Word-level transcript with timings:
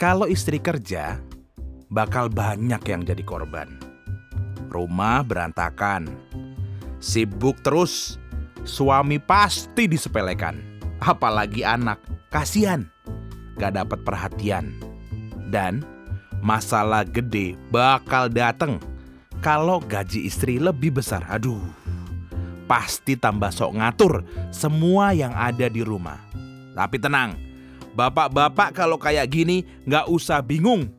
Kalau 0.00 0.24
istri 0.24 0.56
kerja, 0.56 1.20
bakal 1.92 2.32
banyak 2.32 2.80
yang 2.88 3.04
jadi 3.04 3.20
korban. 3.20 3.76
Rumah 4.72 5.20
berantakan, 5.28 6.08
sibuk 6.96 7.60
terus, 7.60 8.16
suami 8.64 9.20
pasti 9.20 9.84
disepelekan. 9.84 10.56
Apalagi 11.04 11.68
anak, 11.68 12.00
kasihan, 12.32 12.88
gak 13.60 13.76
dapat 13.76 14.00
perhatian. 14.00 14.72
Dan 15.52 15.84
masalah 16.40 17.04
gede 17.04 17.60
bakal 17.68 18.32
dateng 18.32 18.80
kalau 19.44 19.84
gaji 19.84 20.24
istri 20.24 20.56
lebih 20.56 20.96
besar. 20.96 21.28
Aduh, 21.28 21.60
pasti 22.64 23.20
tambah 23.20 23.52
sok 23.52 23.76
ngatur 23.76 24.24
semua 24.48 25.12
yang 25.12 25.36
ada 25.36 25.68
di 25.68 25.84
rumah. 25.84 26.16
Tapi 26.72 26.96
tenang, 26.96 27.49
bapak-bapak 27.94 28.74
kalau 28.76 28.96
kayak 28.96 29.30
gini 29.30 29.66
nggak 29.86 30.06
usah 30.10 30.42
bingung. 30.42 30.90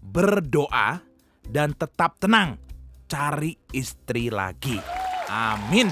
Berdoa 0.00 1.04
dan 1.48 1.72
tetap 1.76 2.16
tenang. 2.20 2.56
Cari 3.08 3.56
istri 3.72 4.28
lagi. 4.28 4.76
Amin. 5.28 5.88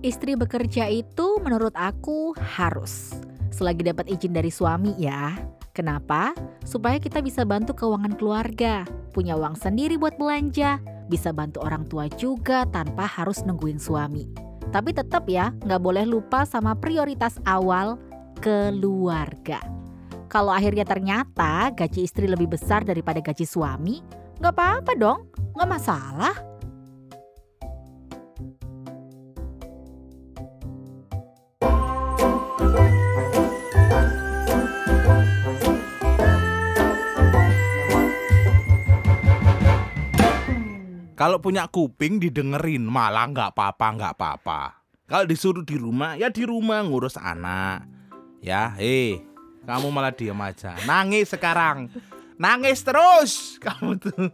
Istri 0.00 0.36
bekerja 0.36 0.88
itu 0.88 1.40
menurut 1.44 1.76
aku 1.76 2.32
harus. 2.56 3.12
Selagi 3.52 3.84
dapat 3.84 4.08
izin 4.08 4.32
dari 4.32 4.48
suami 4.48 4.96
ya. 4.96 5.36
Kenapa? 5.76 6.32
Supaya 6.64 6.96
kita 6.96 7.20
bisa 7.20 7.44
bantu 7.44 7.76
keuangan 7.76 8.16
keluarga, 8.16 8.88
punya 9.12 9.36
uang 9.36 9.60
sendiri 9.60 10.00
buat 10.00 10.16
belanja, 10.16 10.80
bisa 11.08 11.30
bantu 11.36 11.60
orang 11.62 11.84
tua 11.88 12.08
juga 12.16 12.64
tanpa 12.68 13.04
harus 13.04 13.44
nungguin 13.44 13.76
suami. 13.76 14.28
Tapi 14.70 14.94
tetap 14.94 15.26
ya, 15.26 15.52
nggak 15.66 15.82
boleh 15.82 16.04
lupa 16.06 16.46
sama 16.46 16.78
prioritas 16.78 17.36
awal 17.44 17.98
keluarga. 18.40 19.60
Kalau 20.32 20.50
akhirnya 20.50 20.88
ternyata 20.88 21.68
gaji 21.76 22.08
istri 22.08 22.24
lebih 22.24 22.48
besar 22.48 22.80
daripada 22.80 23.20
gaji 23.20 23.44
suami, 23.44 24.00
nggak 24.40 24.54
apa-apa 24.56 24.92
dong, 24.96 25.28
nggak 25.52 25.68
masalah. 25.68 26.34
Kalau 41.20 41.36
punya 41.36 41.68
kuping 41.68 42.16
didengerin 42.16 42.80
malah 42.88 43.28
nggak 43.28 43.52
apa-apa 43.52 43.86
nggak 43.92 44.12
apa-apa. 44.16 44.60
Kalau 45.04 45.28
disuruh 45.28 45.68
di 45.68 45.76
rumah 45.76 46.16
ya 46.16 46.32
di 46.32 46.48
rumah 46.48 46.80
ngurus 46.80 47.20
anak. 47.20 47.99
Ya, 48.40 48.72
hei, 48.80 49.20
kamu 49.68 49.92
malah 49.92 50.16
diam 50.16 50.40
aja. 50.40 50.72
Nangis 50.88 51.28
sekarang. 51.28 51.92
Nangis 52.40 52.80
terus 52.80 53.60
kamu 53.60 54.00
tuh. 54.00 54.32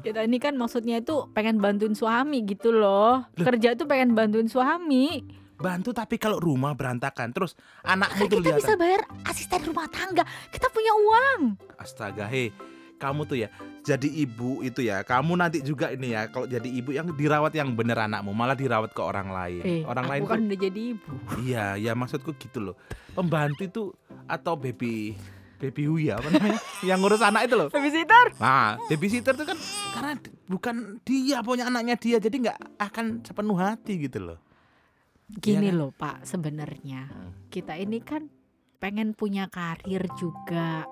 Kita 0.00 0.24
ini 0.24 0.40
kan 0.40 0.56
maksudnya 0.56 1.04
itu 1.04 1.28
pengen 1.36 1.60
bantuin 1.60 1.92
suami 1.92 2.48
gitu 2.48 2.72
loh. 2.72 3.28
Kerja 3.36 3.76
tuh 3.76 3.84
pengen 3.84 4.16
bantuin 4.16 4.48
suami. 4.48 5.20
Bantu 5.60 5.92
tapi 5.92 6.16
kalau 6.16 6.40
rumah 6.40 6.72
berantakan 6.72 7.34
terus 7.36 7.52
anakmu 7.84 8.24
tuh 8.24 8.40
kita 8.40 8.56
bisa 8.56 8.72
bayar 8.80 9.04
asisten 9.28 9.68
rumah 9.68 9.84
tangga. 9.92 10.24
Kita 10.48 10.72
punya 10.72 10.92
uang. 10.96 11.40
Astaga, 11.76 12.24
hei. 12.24 12.56
Kamu 12.96 13.28
tuh 13.28 13.44
ya 13.44 13.52
jadi 13.88 14.08
ibu 14.08 14.60
itu 14.60 14.84
ya. 14.84 15.00
Kamu 15.00 15.32
nanti 15.34 15.64
juga 15.64 15.88
ini 15.88 16.12
ya 16.12 16.28
kalau 16.28 16.44
jadi 16.44 16.68
ibu 16.68 16.92
yang 16.92 17.08
dirawat 17.08 17.56
yang 17.56 17.72
bener 17.72 17.96
anakmu 17.96 18.36
malah 18.36 18.52
dirawat 18.52 18.92
ke 18.92 19.00
orang 19.00 19.32
lain. 19.32 19.62
Eh, 19.64 19.80
orang 19.88 20.04
aku 20.04 20.12
lain 20.12 20.20
kan 20.28 20.36
tuh 20.36 20.44
udah 20.44 20.58
jadi 20.60 20.80
ibu. 20.92 21.12
Iya, 21.40 21.64
ya 21.80 21.92
maksudku 21.96 22.36
gitu 22.36 22.60
loh. 22.60 22.76
Pembantu 23.16 23.62
itu 23.64 23.82
atau 24.28 24.54
baby 24.54 25.16
baby 25.58 25.90
Huya 25.90 26.20
apa 26.20 26.28
namanya? 26.30 26.60
yang 26.86 27.00
ngurus 27.02 27.18
anak 27.18 27.50
itu 27.50 27.56
loh. 27.56 27.68
Babysitter. 27.72 28.36
Nah, 28.38 28.78
babysitter 28.86 29.34
itu 29.34 29.44
kan 29.48 29.58
karena 29.90 30.12
bukan 30.46 30.76
dia 31.02 31.42
punya 31.42 31.66
anaknya 31.66 31.98
dia, 31.98 32.16
jadi 32.22 32.36
nggak 32.38 32.58
akan 32.78 33.26
sepenuh 33.26 33.58
hati 33.58 33.98
gitu 33.98 34.22
loh. 34.22 34.38
Gini 35.28 35.68
kan? 35.68 35.76
loh 35.76 35.90
Pak, 35.90 36.24
sebenarnya 36.24 37.10
Hmm. 37.10 37.32
kita 37.50 37.74
ini 37.74 37.98
kan 38.00 38.30
pengen 38.78 39.12
punya 39.12 39.50
karir 39.50 40.06
juga, 40.14 40.86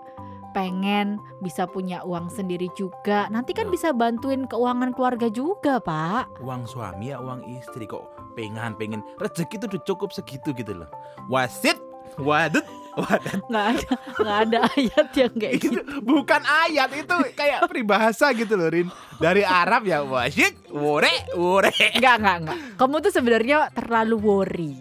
pengen 0.55 1.19
bisa 1.41 1.67
punya 1.67 2.03
uang 2.05 2.31
sendiri 2.31 2.71
juga. 2.75 3.27
Nanti 3.33 3.55
kan 3.55 3.71
Loh. 3.71 3.75
bisa 3.75 3.91
bantuin 3.95 4.47
keuangan 4.47 4.93
keluarga 4.93 5.27
juga 5.31 5.79
Pak. 5.83 6.43
Uang 6.43 6.67
suami 6.69 7.11
ya 7.11 7.19
uang 7.23 7.47
istri 7.59 7.87
kok 7.89 8.07
pengen 8.37 8.77
pengen 8.77 9.01
rezeki 9.17 9.57
itu 9.57 9.67
udah 9.67 9.83
cukup 9.89 10.11
segitu 10.13 10.53
gitu 10.53 10.77
loh. 10.77 10.89
Wasit, 11.33 11.81
wadut, 12.21 12.63
wadat. 12.97 13.41
Nggak 13.49 13.67
ada, 13.73 13.91
nggak 14.21 14.39
ada 14.49 14.59
ayat 14.77 15.09
yang 15.17 15.35
kayak 15.37 15.55
Itu 15.57 15.69
gitu. 15.73 15.81
bukan 16.05 16.43
ayat 16.45 16.91
itu 16.93 17.17
kayak 17.33 17.61
peribahasa 17.69 18.31
gitu 18.37 18.55
loh 18.55 18.69
Rin. 18.69 18.89
Dari 19.17 19.43
Arab 19.43 19.89
ya 19.89 20.05
wasit, 20.05 20.53
wore, 20.69 21.13
wore. 21.35 21.73
Nggak, 21.97 22.17
nggak, 22.21 22.37
nggak. 22.45 22.59
Kamu 22.77 22.97
tuh 23.01 23.13
sebenarnya 23.13 23.73
terlalu 23.73 24.17
worry. 24.21 24.75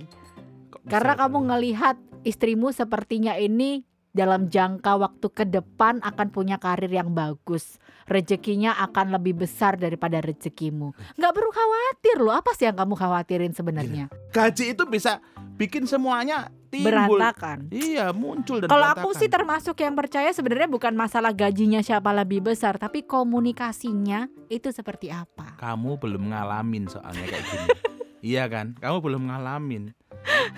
Karena 0.86 1.18
kamu 1.18 1.50
ngelihat 1.50 1.98
istrimu 2.22 2.70
sepertinya 2.70 3.34
ini 3.38 3.82
dalam 4.16 4.48
jangka 4.48 4.96
waktu 4.96 5.28
ke 5.28 5.44
depan 5.44 6.00
akan 6.00 6.28
punya 6.32 6.56
karir 6.56 6.88
yang 6.88 7.12
bagus. 7.12 7.84
Rezekinya 8.08 8.80
akan 8.88 9.12
lebih 9.20 9.44
besar 9.44 9.76
daripada 9.76 10.24
rezekimu. 10.24 10.96
Nggak 11.20 11.34
perlu 11.36 11.52
khawatir 11.52 12.18
loh. 12.24 12.32
Apa 12.32 12.56
sih 12.56 12.64
yang 12.64 12.80
kamu 12.80 12.96
khawatirin 12.96 13.52
sebenarnya? 13.52 14.08
gaji 14.32 14.76
itu 14.76 14.84
bisa 14.88 15.20
bikin 15.60 15.84
semuanya 15.84 16.52
timbul. 16.72 17.18
Berantakan. 17.20 17.72
Iya, 17.72 18.12
muncul 18.12 18.64
dan 18.64 18.68
Kalau 18.72 18.88
aku 18.92 19.16
sih 19.16 19.32
termasuk 19.32 19.80
yang 19.80 19.96
percaya 19.96 20.30
sebenarnya 20.32 20.68
bukan 20.68 20.94
masalah 20.96 21.32
gajinya 21.32 21.80
siapa 21.80 22.12
lebih 22.12 22.44
besar, 22.44 22.76
tapi 22.76 23.04
komunikasinya 23.08 24.28
itu 24.52 24.70
seperti 24.72 25.12
apa. 25.12 25.58
kamu 25.60 25.98
belum 25.98 26.24
ngalamin 26.36 26.86
soalnya 26.92 27.26
kayak 27.26 27.46
gini. 27.48 27.68
iya 28.36 28.44
kan? 28.52 28.76
Kamu 28.78 29.00
belum 29.02 29.32
ngalamin. 29.32 29.96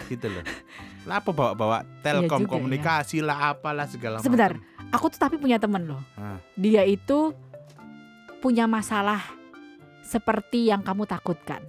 Gitu 0.09 0.27
loh. 0.27 0.43
Lah 1.07 1.23
apa 1.23 1.31
bawa-bawa 1.31 1.87
telkom 2.03 2.43
juga 2.43 2.51
ya. 2.51 2.53
komunikasi 2.59 3.17
lah 3.23 3.55
apalah 3.55 3.87
segala 3.87 4.19
Sebentar. 4.19 4.59
macam. 4.59 4.91
Aku 4.91 5.07
tuh 5.07 5.19
tapi 5.23 5.39
punya 5.39 5.55
temen 5.55 5.87
loh. 5.87 6.03
Nah. 6.19 6.43
Dia 6.59 6.83
itu 6.83 7.31
punya 8.43 8.67
masalah 8.67 9.23
seperti 10.03 10.67
yang 10.67 10.83
kamu 10.83 11.07
takutkan. 11.07 11.63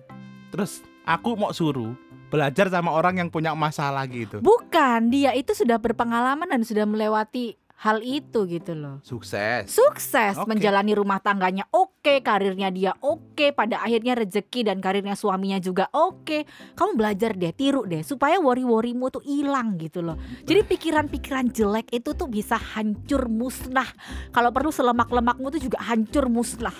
Terus 0.50 0.82
aku 1.06 1.38
mau 1.38 1.54
suruh 1.54 1.94
belajar 2.28 2.69
sama 2.69 2.93
orang 2.93 3.22
yang 3.22 3.28
punya 3.31 3.54
masalah 3.54 4.04
gitu. 4.10 4.43
Bukan, 4.43 5.09
dia 5.09 5.32
itu 5.32 5.55
sudah 5.56 5.81
berpengalaman 5.81 6.50
dan 6.50 6.62
sudah 6.66 6.84
melewati 6.84 7.56
hal 7.78 8.02
itu 8.02 8.42
gitu 8.50 8.74
loh. 8.74 8.98
Sukses. 9.06 9.70
Sukses 9.70 10.34
Oke. 10.34 10.50
menjalani 10.50 10.98
rumah 10.98 11.22
tangganya 11.22 11.62
oke, 11.70 12.18
karirnya 12.26 12.74
dia 12.74 12.92
oke, 12.98 13.54
pada 13.54 13.78
akhirnya 13.78 14.18
rezeki 14.18 14.66
dan 14.66 14.82
karirnya 14.82 15.14
suaminya 15.14 15.62
juga 15.62 15.86
oke. 15.94 16.42
Kamu 16.74 16.98
belajar 16.98 17.38
deh, 17.38 17.54
tiru 17.54 17.86
deh 17.86 18.02
supaya 18.02 18.42
worry-worrymu 18.42 19.14
tuh 19.14 19.22
hilang 19.22 19.78
gitu 19.78 20.02
loh. 20.02 20.18
Jadi 20.42 20.66
pikiran-pikiran 20.66 21.54
jelek 21.54 21.94
itu 21.94 22.10
tuh 22.18 22.26
bisa 22.26 22.58
hancur 22.58 23.30
musnah. 23.30 23.86
Kalau 24.34 24.50
perlu 24.50 24.74
selemak-lemakmu 24.74 25.46
tuh 25.54 25.62
juga 25.62 25.78
hancur 25.86 26.26
musnah. 26.26 26.74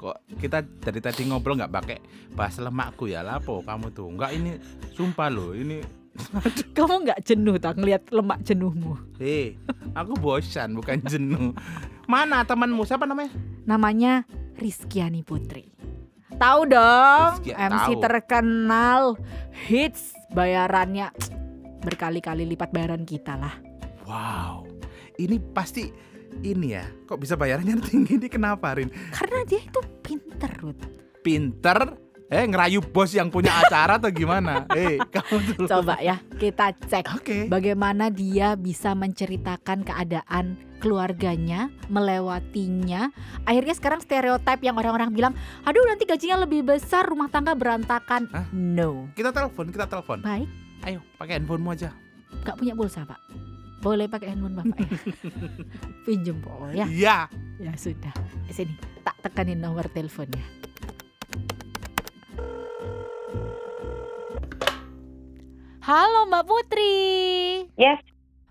Kok 0.00 0.40
kita 0.40 0.64
dari 0.80 0.96
tadi 1.04 1.28
ngobrol 1.28 1.60
nggak 1.60 1.74
pakai 1.76 1.98
bahasa 2.32 2.64
lemakku 2.64 3.04
ya 3.04 3.20
lapo 3.20 3.60
kamu 3.60 3.92
tuh. 3.92 4.08
Enggak 4.08 4.32
ini 4.32 4.56
sumpah 4.96 5.28
loh, 5.28 5.52
ini 5.52 5.99
Kamu 6.76 6.94
nggak 7.06 7.20
jenuh 7.24 7.56
tak 7.56 7.78
ngelihat 7.78 8.02
lemak 8.12 8.40
jenuhmu? 8.44 8.96
hei, 9.20 9.56
aku 9.92 10.16
bosan 10.16 10.76
bukan 10.76 11.00
jenuh. 11.04 11.52
Mana 12.10 12.42
temanmu 12.42 12.82
siapa 12.84 13.06
namanya? 13.06 13.32
Namanya 13.68 14.24
Rizkyani 14.58 15.22
Putri. 15.22 15.70
Tahu 16.40 16.60
dong, 16.72 17.30
Rizky, 17.36 17.52
MC 17.52 17.88
tahu. 17.94 18.00
terkenal, 18.00 19.02
hits 19.68 20.16
bayarannya 20.32 21.12
berkali-kali 21.84 22.48
lipat 22.48 22.72
bayaran 22.72 23.04
kita 23.04 23.36
lah. 23.36 23.54
Wow. 24.08 24.64
Ini 25.20 25.36
pasti 25.52 25.92
ini 26.40 26.72
ya. 26.72 26.84
Kok 27.04 27.20
bisa 27.20 27.36
bayarannya 27.36 27.76
tinggi 27.88 28.16
ini 28.16 28.28
kenapa 28.32 28.72
Rin? 28.72 28.88
Karena 29.12 29.44
dia 29.44 29.60
itu 29.60 29.80
pinter, 30.00 30.50
Ruth. 30.64 30.84
Pinter 31.20 32.09
eh 32.30 32.46
ngerayu 32.46 32.78
bos 32.78 33.10
yang 33.10 33.26
punya 33.26 33.50
acara 33.58 33.98
atau 33.98 34.08
gimana? 34.08 34.62
Eh, 34.78 35.02
kamu 35.02 35.36
tuh. 35.50 35.66
Coba 35.66 35.98
ya, 35.98 36.22
kita 36.38 36.70
cek 36.86 37.18
Oke. 37.18 37.38
bagaimana 37.50 38.06
dia 38.08 38.54
bisa 38.54 38.94
menceritakan 38.94 39.82
keadaan 39.82 40.54
keluarganya, 40.78 41.68
melewatinya. 41.90 43.10
Akhirnya 43.44 43.74
sekarang 43.74 44.00
stereotip 44.00 44.62
yang 44.62 44.78
orang-orang 44.78 45.10
bilang, 45.12 45.34
aduh 45.66 45.84
nanti 45.84 46.06
gajinya 46.06 46.46
lebih 46.46 46.64
besar, 46.64 47.04
rumah 47.04 47.28
tangga 47.28 47.52
berantakan. 47.52 48.30
Hah? 48.30 48.46
No. 48.54 49.10
Kita 49.12 49.34
telepon, 49.34 49.68
kita 49.68 49.90
telepon. 49.90 50.22
Baik, 50.22 50.48
Ayo, 50.86 51.04
pakai 51.18 51.36
handphonemu 51.36 51.70
aja. 51.74 51.90
nggak 52.46 52.56
punya 52.56 52.72
pulsa, 52.72 53.04
Pak. 53.04 53.20
Boleh 53.80 54.06
pakai 54.06 54.32
handphone 54.32 54.54
Bapak 54.54 54.76
ya? 54.76 54.88
Pinjem, 56.06 56.36
Pak, 56.40 56.72
ya. 56.72 56.86
Iya. 56.86 57.16
Ya 57.58 57.72
sudah. 57.76 58.12
Sini, 58.48 58.76
tak 59.02 59.16
tekanin 59.20 59.60
nomor 59.60 59.88
teleponnya. 59.92 60.59
Halo 65.90 66.22
Mbak 66.30 66.46
Putri. 66.46 66.94
Yes. 67.74 67.98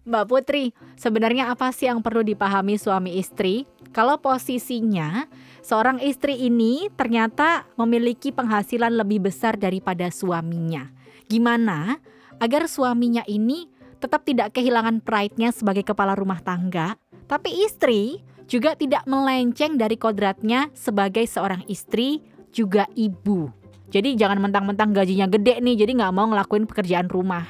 Mbak 0.04 0.28
Putri, 0.28 0.76
sebenarnya 1.00 1.48
apa 1.48 1.72
sih 1.72 1.88
yang 1.88 2.04
perlu 2.04 2.20
dipahami 2.20 2.76
suami 2.76 3.16
istri 3.16 3.64
kalau 3.96 4.20
posisinya 4.20 5.24
seorang 5.64 6.04
istri 6.04 6.36
ini 6.36 6.92
ternyata 7.00 7.64
memiliki 7.80 8.36
penghasilan 8.36 8.92
lebih 8.92 9.32
besar 9.32 9.56
daripada 9.56 10.12
suaminya? 10.12 10.92
Gimana 11.32 12.04
agar 12.44 12.68
suaminya 12.68 13.24
ini 13.24 13.72
tetap 14.04 14.28
tidak 14.28 14.52
kehilangan 14.52 15.00
pride-nya 15.00 15.56
sebagai 15.56 15.88
kepala 15.88 16.20
rumah 16.20 16.44
tangga, 16.44 17.00
tapi 17.32 17.56
istri 17.64 18.20
juga 18.52 18.76
tidak 18.76 19.08
melenceng 19.08 19.80
dari 19.80 19.96
kodratnya 19.96 20.68
sebagai 20.76 21.24
seorang 21.24 21.64
istri 21.72 22.20
juga 22.52 22.84
ibu. 23.00 23.59
Jadi 23.90 24.14
jangan 24.16 24.38
mentang-mentang 24.38 24.94
gajinya 24.94 25.26
gede 25.26 25.58
nih, 25.62 25.86
jadi 25.86 25.92
nggak 25.98 26.14
mau 26.14 26.30
ngelakuin 26.30 26.70
pekerjaan 26.70 27.10
rumah. 27.10 27.46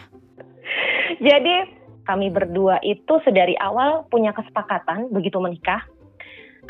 Jadi 1.20 1.80
kami 2.08 2.32
berdua 2.32 2.80
itu 2.82 3.22
sedari 3.28 3.54
awal 3.60 4.08
punya 4.10 4.34
kesepakatan 4.34 5.12
begitu 5.14 5.38
menikah, 5.38 5.84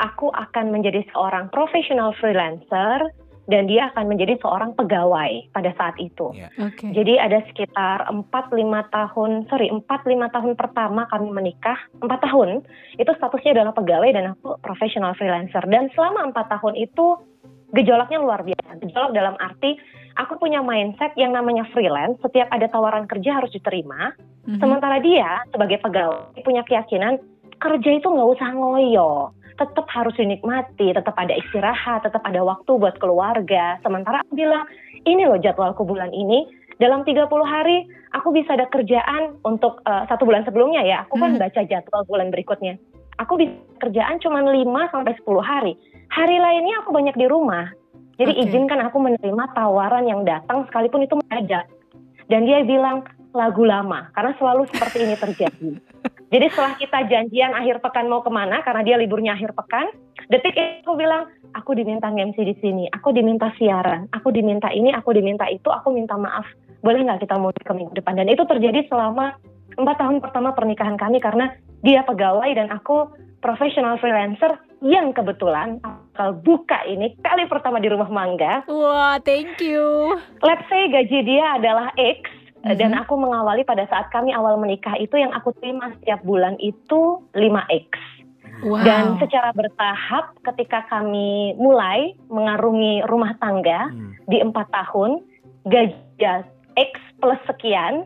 aku 0.02 0.28
akan 0.28 0.74
menjadi 0.74 1.06
seorang 1.14 1.48
profesional 1.48 2.12
freelancer 2.18 3.08
dan 3.50 3.66
dia 3.66 3.90
akan 3.90 4.06
menjadi 4.06 4.38
seorang 4.38 4.78
pegawai 4.78 5.50
pada 5.50 5.74
saat 5.74 5.98
itu. 5.98 6.30
Yeah. 6.30 6.54
Okay. 6.54 6.94
Jadi 6.94 7.18
ada 7.18 7.42
sekitar 7.50 8.06
4-5 8.06 8.94
tahun, 8.94 9.30
sorry 9.50 9.72
4-5 9.74 10.34
tahun 10.34 10.52
pertama 10.54 11.10
kami 11.10 11.34
menikah, 11.34 11.78
4 11.98 12.06
tahun 12.06 12.62
itu 13.00 13.10
statusnya 13.10 13.58
adalah 13.58 13.74
pegawai 13.74 14.10
dan 14.14 14.38
aku 14.38 14.54
profesional 14.62 15.18
freelancer. 15.18 15.66
Dan 15.66 15.90
selama 15.98 16.30
4 16.30 16.54
tahun 16.58 16.74
itu 16.78 17.18
gejolaknya 17.74 18.18
luar 18.20 18.42
biasa. 18.42 18.80
Gejolak 18.82 19.12
dalam 19.14 19.34
arti 19.38 19.78
aku 20.18 20.36
punya 20.36 20.60
mindset 20.60 21.14
yang 21.14 21.32
namanya 21.32 21.64
freelance, 21.70 22.18
setiap 22.20 22.50
ada 22.50 22.66
tawaran 22.66 23.06
kerja 23.06 23.40
harus 23.40 23.50
diterima. 23.54 24.14
Mhm. 24.46 24.58
Sementara 24.58 24.98
dia 24.98 25.44
sebagai 25.50 25.78
pegawai 25.80 26.40
punya 26.42 26.62
keyakinan 26.66 27.20
kerja 27.60 27.90
itu 27.92 28.06
nggak 28.08 28.30
usah 28.38 28.50
ngoyo 28.56 29.36
tetap 29.60 29.84
harus 29.92 30.16
dinikmati, 30.16 30.96
tetap 30.96 31.12
ada 31.20 31.36
istirahat, 31.36 32.00
tetap 32.00 32.24
ada 32.24 32.40
waktu 32.40 32.80
buat 32.80 32.96
keluarga. 32.96 33.76
Sementara 33.84 34.24
aku 34.24 34.32
bilang, 34.32 34.64
ini 35.04 35.28
loh 35.28 35.36
jadwalku 35.36 35.84
bulan 35.84 36.08
ini, 36.16 36.48
dalam 36.80 37.04
30 37.04 37.28
hari 37.44 37.84
aku 38.16 38.32
bisa 38.32 38.56
ada 38.56 38.64
kerjaan 38.72 39.36
untuk 39.44 39.84
uh, 39.84 40.08
satu 40.08 40.24
bulan 40.24 40.48
sebelumnya 40.48 40.80
ya, 40.80 41.04
aku 41.04 41.20
kan 41.20 41.36
Hmm. 41.36 41.40
baca 41.44 41.60
jadwal 41.68 42.02
bulan 42.08 42.32
berikutnya. 42.32 42.80
Aku 43.20 43.36
bisa 43.36 43.52
kerjaan 43.84 44.16
cuma 44.24 44.40
5 44.40 44.88
sampai 44.88 45.12
10 45.20 45.44
hari. 45.44 45.76
Hari 46.10 46.36
lainnya 46.42 46.82
aku 46.82 46.90
banyak 46.90 47.14
di 47.14 47.26
rumah. 47.30 47.70
Jadi 48.18 48.36
Oke. 48.36 48.42
izinkan 48.50 48.82
aku 48.84 48.98
menerima 49.00 49.44
tawaran 49.56 50.04
yang 50.04 50.26
datang 50.26 50.66
sekalipun 50.68 51.06
itu 51.06 51.16
mendadak. 51.16 51.70
Dan 52.26 52.44
dia 52.44 52.62
bilang 52.66 53.06
lagu 53.30 53.62
lama 53.62 54.10
karena 54.14 54.34
selalu 54.36 54.66
seperti 54.74 55.06
ini 55.06 55.14
terjadi. 55.16 55.70
Jadi 56.34 56.46
setelah 56.54 56.74
kita 56.78 56.98
janjian 57.10 57.52
akhir 57.58 57.82
pekan 57.82 58.06
mau 58.06 58.22
ke 58.22 58.30
mana 58.30 58.62
karena 58.62 58.86
dia 58.86 58.94
liburnya 58.94 59.34
akhir 59.34 59.50
pekan, 59.50 59.90
detik 60.30 60.54
itu 60.54 60.86
aku 60.86 60.94
bilang 60.94 61.26
aku 61.58 61.74
diminta 61.74 62.06
MC 62.06 62.38
di 62.46 62.54
sini, 62.62 62.86
aku 62.86 63.10
diminta 63.10 63.50
siaran, 63.58 64.06
aku 64.14 64.30
diminta 64.30 64.70
ini, 64.70 64.94
aku 64.94 65.10
diminta 65.10 65.50
itu, 65.50 65.66
aku 65.66 65.90
minta 65.90 66.14
maaf. 66.14 66.46
Boleh 66.86 67.02
nggak 67.02 67.26
kita 67.26 67.34
mau 67.34 67.50
ke 67.50 67.74
minggu 67.74 67.98
depan? 67.98 68.14
Dan 68.14 68.30
itu 68.30 68.46
terjadi 68.46 68.86
selama 68.86 69.34
empat 69.74 69.96
tahun 69.98 70.22
pertama 70.22 70.54
pernikahan 70.54 70.94
kami 70.94 71.18
karena 71.18 71.50
dia 71.82 72.06
pegawai 72.06 72.50
dan 72.54 72.70
aku 72.70 73.10
profesional 73.40 73.96
freelancer 73.96 74.56
yang 74.80 75.12
kebetulan 75.12 75.80
bakal 75.80 76.36
buka 76.40 76.80
ini 76.84 77.16
kali 77.20 77.44
pertama 77.48 77.80
di 77.80 77.88
rumah 77.88 78.08
mangga. 78.08 78.64
Wah, 78.68 79.20
thank 79.20 79.60
you. 79.60 80.16
Let's 80.40 80.64
say 80.68 80.88
gaji 80.88 81.24
dia 81.24 81.56
adalah 81.56 81.92
X 81.96 82.28
Mhm. 82.60 82.76
dan 82.76 82.92
aku 82.92 83.16
mengawali 83.16 83.64
pada 83.64 83.88
saat 83.88 84.12
kami 84.12 84.36
awal 84.36 84.60
menikah 84.60 84.92
itu 85.00 85.16
yang 85.16 85.32
aku 85.32 85.56
terima 85.56 85.92
setiap 85.96 86.20
bulan 86.20 86.60
itu 86.60 87.24
5X. 87.32 87.96
Wow. 88.60 88.84
Dan 88.84 89.16
secara 89.16 89.56
bertahap 89.56 90.36
ketika 90.44 90.84
kami 90.92 91.56
mulai 91.56 92.12
mengarungi 92.28 93.00
rumah 93.08 93.32
tangga 93.40 93.88
Hmm. 93.88 94.12
di 94.28 94.44
empat 94.44 94.68
tahun, 94.68 95.24
gaji 95.64 95.96
X 96.76 96.92
plus 97.16 97.40
sekian, 97.48 98.04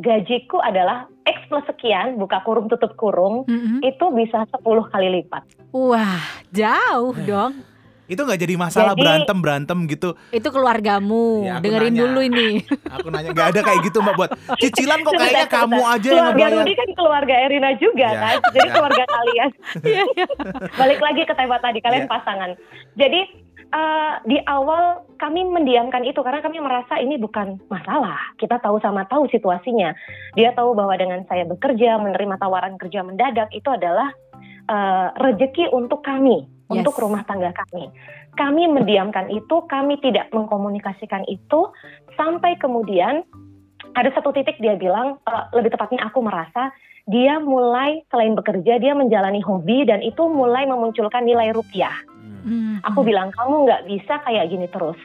gajiku 0.00 0.58
adalah 0.58 1.04
X 1.22 1.46
plus 1.46 1.64
sekian, 1.64 2.16
buka 2.16 2.40
kurung 2.40 2.66
tutup 2.66 2.92
kurung, 2.94 3.44
Mhm. 3.44 3.80
itu 3.80 4.04
bisa 4.10 4.42
10 4.50 4.60
kali 4.86 5.08
lipat. 5.14 5.44
Wah, 5.70 6.18
jauh 6.50 7.14
dong. 7.20 7.62
Itu 8.04 8.26
nggak 8.26 8.42
jadi 8.42 8.58
masalah 8.58 8.90
Jadi- 8.90 9.00
berantem 9.00 9.38
berantem 9.38 9.78
gitu. 9.86 10.18
Itu 10.28 10.50
keluargamu. 10.50 11.46
Ya, 11.46 11.62
Dengerin 11.62 11.94
nanya. 11.94 12.02
dulu 12.02 12.18
ini. 12.20 12.48
Aku 12.98 13.06
nanya 13.06 13.30
nggak 13.30 13.48
ada 13.54 13.60
kayak 13.62 13.86
gitu 13.86 14.02
mbak 14.02 14.14
buat 14.16 14.30
cicilan 14.58 14.98
kok 15.00 15.14
kayaknya 15.14 15.46
kamu 15.46 15.78
aja 15.78 16.08
yang 16.10 16.26
Keluarga 16.26 16.34
ngebayar. 16.42 16.58
Rudi 16.58 16.74
kan 16.74 16.88
keluarga 16.90 17.34
Erina 17.38 17.70
juga 17.78 18.08
Ya, 18.08 18.18
kan, 18.18 18.36
jadi 18.50 18.66
ya. 18.66 18.72
keluarga 18.74 19.04
kalian. 19.06 19.50
Iya, 19.86 20.02
iya. 20.10 20.26
Balik 20.74 20.98
lagi 20.98 21.22
ke 21.22 21.34
tema 21.34 21.56
tadi, 21.58 21.78
kalian 21.78 22.04
Iya. 22.04 22.10
pasangan. 22.10 22.50
Jadi 22.98 23.20
eh, 23.70 24.14
di 24.26 24.38
awal 24.46 25.06
kami 25.16 25.46
mendiamkan 25.46 26.02
itu 26.06 26.20
karena 26.20 26.42
kami 26.42 26.58
merasa 26.58 26.98
ini 26.98 27.16
bukan 27.16 27.58
masalah. 27.70 28.18
Kita 28.36 28.58
tahu 28.58 28.82
sama 28.82 29.06
tahu 29.06 29.30
situasinya. 29.30 29.94
Dia 30.34 30.52
tahu 30.54 30.74
bahwa 30.74 30.94
dengan 30.98 31.22
saya 31.26 31.46
bekerja, 31.46 31.98
menerima 32.02 32.36
tawaran 32.38 32.76
kerja 32.76 33.06
mendadak 33.06 33.50
itu 33.54 33.68
adalah 33.70 34.10
eh, 34.70 35.08
rejeki 35.18 35.70
untuk 35.70 36.02
kami, 36.02 36.46
Yes. 36.70 36.86
untuk 36.86 37.02
rumah 37.02 37.26
tangga 37.26 37.50
kami. 37.50 37.90
Kami 38.38 38.70
mendiamkan 38.70 39.26
itu, 39.34 39.66
kami 39.66 39.98
tidak 39.98 40.30
mengkomunikasikan 40.30 41.26
itu 41.26 41.66
sampai 42.14 42.54
kemudian 42.62 43.26
ada 43.98 44.10
satu 44.14 44.30
titik 44.30 44.54
dia 44.62 44.78
bilang, 44.78 45.18
eh, 45.26 45.44
lebih 45.58 45.74
tepatnya 45.74 46.06
aku 46.06 46.22
merasa 46.22 46.70
dia 47.10 47.42
mulai 47.42 48.06
selain 48.06 48.38
bekerja 48.38 48.78
dia 48.78 48.94
menjalani 48.94 49.42
hobi 49.42 49.82
dan 49.82 49.98
itu 49.98 50.30
mulai 50.30 50.62
memunculkan 50.68 51.26
nilai 51.26 51.50
rupiah. 51.50 51.90
Hmm. 52.42 52.80
Hmm. 52.80 52.88
Aku 52.88 53.00
bilang 53.02 53.30
kamu 53.30 53.68
nggak 53.68 53.82
bisa 53.86 54.14
kayak 54.24 54.48
gini 54.48 54.66
terus. 54.68 54.98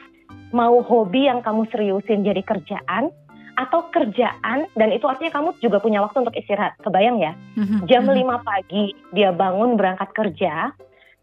Mau 0.52 0.80
hobi 0.80 1.26
yang 1.26 1.42
kamu 1.42 1.66
seriusin 1.68 2.22
jadi 2.22 2.40
kerjaan 2.40 3.10
atau 3.56 3.88
kerjaan 3.88 4.68
dan 4.76 4.88
itu 4.92 5.08
artinya 5.08 5.32
kamu 5.32 5.56
juga 5.58 5.80
punya 5.80 6.04
waktu 6.04 6.22
untuk 6.22 6.36
istirahat. 6.36 6.76
Kebayang 6.84 7.16
ya? 7.18 7.32
Mhm. 7.56 7.88
Jam 7.88 8.04
Mhm. 8.04 8.14
5 8.20 8.36
pagi 8.44 8.92
dia 9.10 9.32
bangun 9.32 9.80
berangkat 9.80 10.12
kerja, 10.12 10.70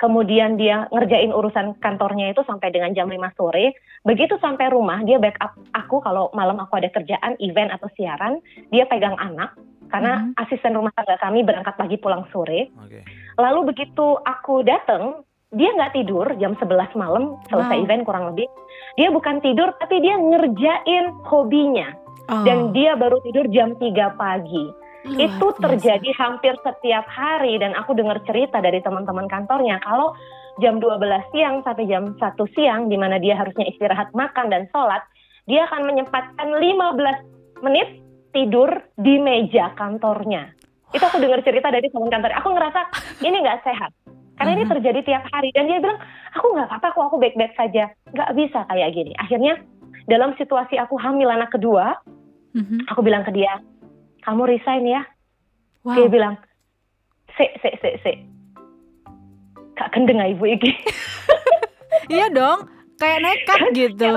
kemudian 0.01 0.57
dia 0.57 0.89
ngerjain 0.89 1.30
urusan 1.30 1.77
kantornya 1.77 2.33
itu 2.33 2.42
sampai 2.44 2.74
dengan 2.74 2.92
jam 2.92 3.07
5 3.07 3.30
sore. 3.38 3.77
Begitu 4.04 4.36
sampai 4.42 4.68
rumah 4.74 5.00
dia 5.06 5.21
backup 5.21 5.56
aku 5.71 6.01
kalau 6.01 6.27
malam 6.36 6.60
aku 6.60 6.75
ada 6.75 6.89
kerjaan, 6.92 7.38
event 7.39 7.71
atau 7.71 7.88
siaran, 7.95 8.42
dia 8.74 8.83
pegang 8.89 9.15
anak 9.15 9.56
karena 9.88 10.25
Mhm. 10.27 10.42
asisten 10.42 10.74
rumah 10.74 10.92
tangga 10.98 11.15
kami 11.21 11.45
berangkat 11.45 11.77
pagi 11.77 11.95
pulang 11.95 12.25
sore. 12.33 12.74
Oke. 12.82 13.05
Lalu 13.38 13.72
begitu 13.72 14.17
aku 14.20 14.65
datang, 14.65 15.22
dia 15.53 15.69
nggak 15.72 15.93
tidur 15.93 16.25
jam 16.36 16.57
11 16.57 16.93
malam 16.93 17.38
selesai 17.48 17.77
Wow. 17.77 17.83
event 17.86 18.03
kurang 18.03 18.25
lebih. 18.33 18.48
Dia 18.93 19.10
bukan 19.10 19.39
tidur 19.39 19.74
tapi 19.77 20.01
dia 20.01 20.15
ngerjain 20.17 21.05
hobinya 21.25 21.89
Oh, 22.24 22.39
dan 22.48 22.72
dia 22.72 22.95
baru 22.95 23.19
tidur 23.19 23.51
jam 23.51 23.75
3 23.75 24.15
pagi. 24.15 24.63
luar 25.03 25.27
Itu 25.27 25.48
biasa. 25.51 25.60
terjadi 25.60 26.10
hampir 26.15 26.55
setiap 26.63 27.03
hari 27.03 27.60
dan 27.60 27.75
aku 27.75 27.91
dengar 27.91 28.24
cerita 28.24 28.63
dari 28.63 28.79
teman-teman 28.79 29.27
kantornya 29.27 29.75
kalau 29.83 30.15
jam 30.63 30.79
12 30.79 31.03
siang 31.36 31.60
sampai 31.62 31.83
jam 31.83 32.15
1 32.15 32.24
siang 32.55 32.88
di 32.88 32.95
mana 32.95 33.19
dia 33.19 33.36
harusnya 33.36 33.67
istirahat 33.67 34.15
makan 34.15 34.48
dan 34.48 34.72
sholat, 34.72 35.03
dia 35.43 35.67
akan 35.67 35.83
menyempatkan 35.83 36.48
15 36.55 37.27
menit 37.60 38.00
tidur 38.31 38.72
di 38.95 39.19
meja 39.19 39.75
kantornya. 39.75 40.55
Itu 40.95 41.03
aku 41.03 41.19
dengar 41.19 41.43
cerita 41.43 41.67
dari 41.67 41.91
teman 41.91 42.07
kantor. 42.07 42.31
Aku 42.39 42.55
ngerasa 42.55 42.81
ini 43.19 43.36
nggak 43.36 43.67
sehat. 43.67 43.91
Karena 44.34 44.52
ini 44.58 44.66
Mhm. 44.66 44.72
terjadi 44.78 45.00
tiap 45.06 45.24
hari 45.30 45.54
dan 45.54 45.70
dia 45.70 45.78
bilang 45.78 46.00
aku 46.34 46.46
nggak 46.58 46.68
apa-apa 46.70 46.88
kok 46.98 47.06
aku 47.12 47.18
baik-baik 47.22 47.54
saja. 47.54 47.94
Nggak 48.10 48.34
bisa 48.34 48.60
kayak 48.66 48.90
gini. 48.94 49.13
Akhirnya 49.22 49.62
dalam 50.10 50.34
situasi 50.36 50.75
aku 50.82 50.98
hamil 50.98 51.30
anak 51.30 51.54
kedua, 51.54 51.96
Mhm. 52.58 52.90
aku 52.90 53.02
bilang 53.06 53.22
ke 53.24 53.32
dia, 53.32 53.62
kamu 54.25 54.50
resign 54.50 54.84
ya. 54.90 55.02
Wow. 55.86 55.96
Dia 56.00 56.08
bilang, 56.10 56.36
se, 57.38 57.46
se, 57.62 57.70
se, 57.82 57.90
se. 58.02 58.13
Kak 59.74 59.90
kendeng 59.92 60.22
ah, 60.22 60.30
ibu 60.30 60.46
iki. 60.46 60.70
Iya 62.12 62.28
dong, 62.36 62.68
kayak 63.00 63.22
nekat 63.24 63.62
gitu. 63.72 64.12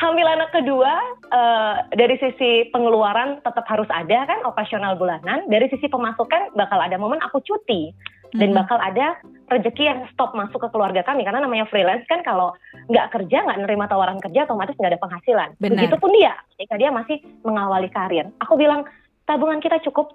Hamil 0.00 0.28
anak 0.28 0.54
kedua, 0.54 0.92
eh, 1.28 1.74
dari 1.98 2.14
sisi 2.16 2.70
pengeluaran 2.70 3.42
tetap 3.42 3.66
harus 3.66 3.90
ada 3.90 4.22
kan, 4.24 4.38
operasional 4.46 4.94
bulanan. 4.94 5.50
Dari 5.50 5.66
sisi 5.66 5.90
pemasukan 5.90 6.54
bakal 6.54 6.78
ada 6.78 6.94
momen 6.94 7.18
aku 7.20 7.42
cuti. 7.42 7.90
Dan 8.30 8.54
bakal 8.54 8.78
ada 8.78 9.18
rezeki 9.50 9.82
yang 9.90 10.00
stop 10.14 10.30
masuk 10.38 10.62
ke 10.62 10.68
keluarga 10.70 11.02
kami. 11.02 11.26
Karena 11.26 11.42
namanya 11.42 11.66
freelance 11.66 12.06
kan 12.06 12.22
kalau 12.22 12.54
nggak 12.86 13.10
kerja, 13.10 13.42
nggak 13.42 13.66
nerima 13.66 13.90
tawaran 13.90 14.22
kerja, 14.22 14.46
otomatis 14.46 14.78
nggak 14.78 14.94
ada 14.94 15.02
penghasilan. 15.02 15.48
Benar. 15.58 15.74
Begitupun 15.82 16.10
dia, 16.14 16.38
ketika 16.54 16.74
dia 16.78 16.90
masih 16.94 17.18
mengawali 17.42 17.90
karir. 17.90 18.30
Aku 18.38 18.54
bilang, 18.54 18.86
tabungan 19.26 19.58
kita 19.58 19.82
cukup. 19.82 20.14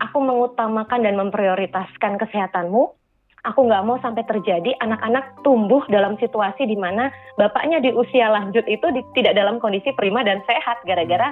Aku 0.00 0.16
mengutamakan 0.24 1.04
dan 1.04 1.20
memprioritaskan 1.20 2.16
kesehatanmu. 2.16 2.96
Aku 3.44 3.60
nggak 3.68 3.84
mau 3.84 4.00
sampai 4.00 4.24
terjadi 4.24 4.72
anak-anak 4.80 5.44
tumbuh 5.44 5.84
dalam 5.92 6.16
situasi 6.16 6.64
di 6.64 6.80
mana 6.80 7.12
bapaknya 7.36 7.76
di 7.76 7.92
usia 7.92 8.32
lanjut 8.32 8.64
itu 8.64 8.88
di- 8.88 9.04
tidak 9.12 9.36
dalam 9.36 9.60
kondisi 9.60 9.92
prima 9.92 10.24
dan 10.24 10.40
sehat 10.48 10.80
gara-gara 10.88 11.28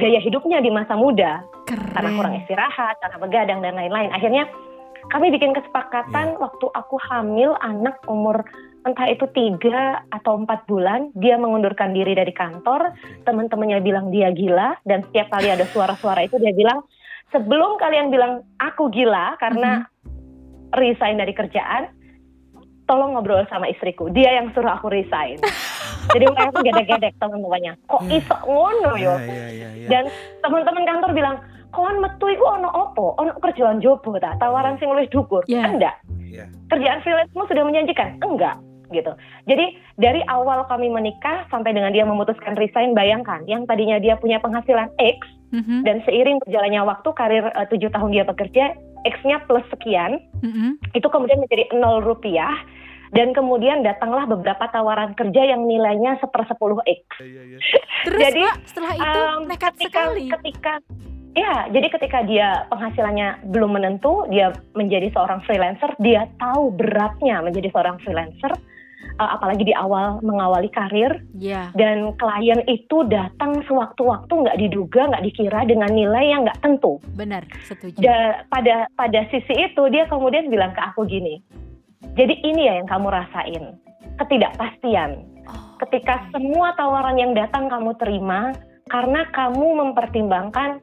gaya 0.00 0.16
hidupnya 0.24 0.64
di 0.64 0.72
masa 0.72 0.96
muda 0.96 1.44
Keren. 1.68 1.92
karena 1.92 2.10
kurang 2.16 2.34
istirahat, 2.40 2.96
karena 3.04 3.18
begadang 3.20 3.60
dan 3.60 3.76
lain-lain. 3.76 4.08
Akhirnya 4.16 4.48
kami 5.08 5.32
bikin 5.32 5.56
kesepakatan 5.56 6.36
waktu 6.36 6.66
aku 6.76 7.00
hamil 7.08 7.56
anak 7.64 7.96
umur 8.04 8.44
entah 8.84 9.08
itu 9.12 9.28
tiga 9.36 10.04
atau 10.08 10.40
empat 10.40 10.64
bulan, 10.64 11.12
dia 11.16 11.36
mengundurkan 11.36 11.92
diri 11.92 12.16
dari 12.16 12.32
kantor. 12.32 12.96
Teman-temannya 13.28 13.80
bilang 13.84 14.08
dia 14.08 14.32
gila 14.32 14.76
dan 14.88 15.04
setiap 15.08 15.32
kali 15.32 15.52
ada 15.52 15.64
suara-suara 15.68 16.24
itu 16.24 16.40
dia 16.40 16.52
bilang 16.56 16.80
sebelum 17.28 17.76
kalian 17.76 18.08
bilang 18.08 18.44
aku 18.56 18.88
gila 18.88 19.36
karena 19.36 19.84
resign 20.76 21.20
dari 21.20 21.34
kerjaan, 21.34 21.92
tolong 22.88 23.14
ngobrol 23.14 23.44
sama 23.52 23.68
istriku. 23.68 24.08
Dia 24.10 24.40
yang 24.40 24.50
suruh 24.56 24.74
aku 24.74 24.88
resign. 24.90 25.38
Jadi 26.14 26.24
mereka 26.26 26.50
tuh 26.50 26.62
gedek-gedek 26.66 27.14
teman-temannya. 27.22 27.72
Kok 27.86 28.02
iso 28.10 28.36
ngono 28.48 28.92
yo? 28.98 29.14
Iya, 29.14 29.28
iya, 29.28 29.48
iya, 29.52 29.68
iya. 29.76 29.88
Dan 29.88 30.04
teman-teman 30.42 30.82
kantor 30.88 31.10
bilang, 31.14 31.36
"Kon 31.70 32.02
metu 32.02 32.26
iku 32.30 32.44
ono 32.46 32.68
opo? 32.70 33.14
Ono 33.18 33.30
kerjaan 33.38 33.82
jobo 33.82 34.18
ta? 34.18 34.36
Tawaran 34.38 34.76
sing 34.78 34.90
luwih 34.90 35.08
dhuwur." 35.08 35.46
Ya. 35.46 35.66
Enggak. 35.66 35.96
Iya. 36.18 36.46
Kerjaan 36.70 37.02
freelance-mu 37.02 37.46
sudah 37.46 37.64
menjanjikan? 37.66 38.20
Enggak 38.22 38.58
gitu. 38.90 39.14
Jadi 39.46 39.78
dari 40.02 40.18
awal 40.26 40.66
kami 40.66 40.90
menikah 40.90 41.46
sampai 41.46 41.70
dengan 41.70 41.94
dia 41.94 42.02
memutuskan 42.02 42.58
resign, 42.58 42.90
bayangkan 42.90 43.46
yang 43.46 43.62
tadinya 43.62 44.02
dia 44.02 44.18
punya 44.18 44.42
penghasilan 44.42 44.90
X 44.98 45.30
Mhm, 45.50 45.82
dan 45.82 45.98
seiring 46.06 46.38
berjalannya 46.46 46.82
waktu 46.86 47.08
karir 47.18 47.44
eh, 47.50 47.66
tujuh 47.74 47.90
tahun 47.90 48.10
dia 48.14 48.22
bekerja, 48.22 48.64
X-nya 49.02 49.42
plus 49.50 49.66
sekian, 49.74 50.22
mhm. 50.46 50.78
itu 50.94 51.08
kemudian 51.10 51.42
menjadi 51.42 51.74
nol 51.74 52.06
rupiah 52.06 52.54
dan 53.10 53.34
kemudian 53.34 53.82
datanglah 53.82 54.30
beberapa 54.30 54.70
tawaran 54.70 55.18
kerja 55.18 55.42
yang 55.42 55.66
nilainya 55.66 56.22
sepersepuluh 56.22 56.78
X. 56.86 57.02
Iya, 57.18 57.42
iya. 57.42 57.58
Terus 58.06 58.20
Jadi, 58.22 58.42
Mbak, 58.46 58.56
setelah 58.70 58.92
itu 58.94 59.20
Um, 59.26 59.42
nekat 59.50 59.72
ketika, 59.74 59.90
sekali. 59.90 60.24
Ketika 60.30 60.72
ya, 61.34 61.70
jadi 61.70 61.86
ketika 61.90 62.22
dia 62.26 62.66
penghasilannya 62.70 63.46
belum 63.50 63.78
menentu, 63.78 64.26
dia 64.30 64.54
menjadi 64.74 65.10
seorang 65.14 65.40
freelancer, 65.46 65.90
dia 66.02 66.26
tahu 66.38 66.74
beratnya 66.74 67.42
menjadi 67.42 67.70
seorang 67.70 67.98
freelancer, 68.02 68.52
uh, 69.18 69.30
apalagi 69.36 69.68
di 69.68 69.74
awal 69.74 70.18
mengawali 70.24 70.68
karir 70.72 71.22
Ya, 71.36 71.72
dan 71.72 72.12
klien 72.20 72.60
itu 72.68 73.06
datang 73.08 73.64
sewaktu-waktu 73.64 74.32
nggak 74.32 74.58
diduga, 74.60 75.08
nggak 75.08 75.24
dikira 75.24 75.64
dengan 75.64 75.90
nilai 75.92 76.24
yang 76.34 76.44
nggak 76.44 76.60
tentu. 76.60 77.00
benar, 77.16 77.46
setuju. 77.64 77.96
Da- 78.00 78.44
pada 78.52 78.86
pada 78.96 79.20
sisi 79.32 79.54
itu 79.56 79.82
dia 79.88 80.04
kemudian 80.08 80.52
bilang 80.52 80.76
ke 80.76 80.80
aku 80.82 81.08
gini, 81.08 81.40
jadi 82.18 82.34
ini 82.44 82.68
ya 82.68 82.72
yang 82.82 82.88
kamu 82.88 83.08
rasain, 83.12 83.76
ketidakpastian 84.20 85.30
Oh, 85.50 85.74
ketika 85.82 86.30
semua 86.30 86.76
tawaran 86.78 87.18
yang 87.18 87.34
datang 87.34 87.66
kamu 87.66 87.96
terima 87.98 88.54
karena 88.86 89.26
kamu 89.34 89.82
mempertimbangkan 89.82 90.78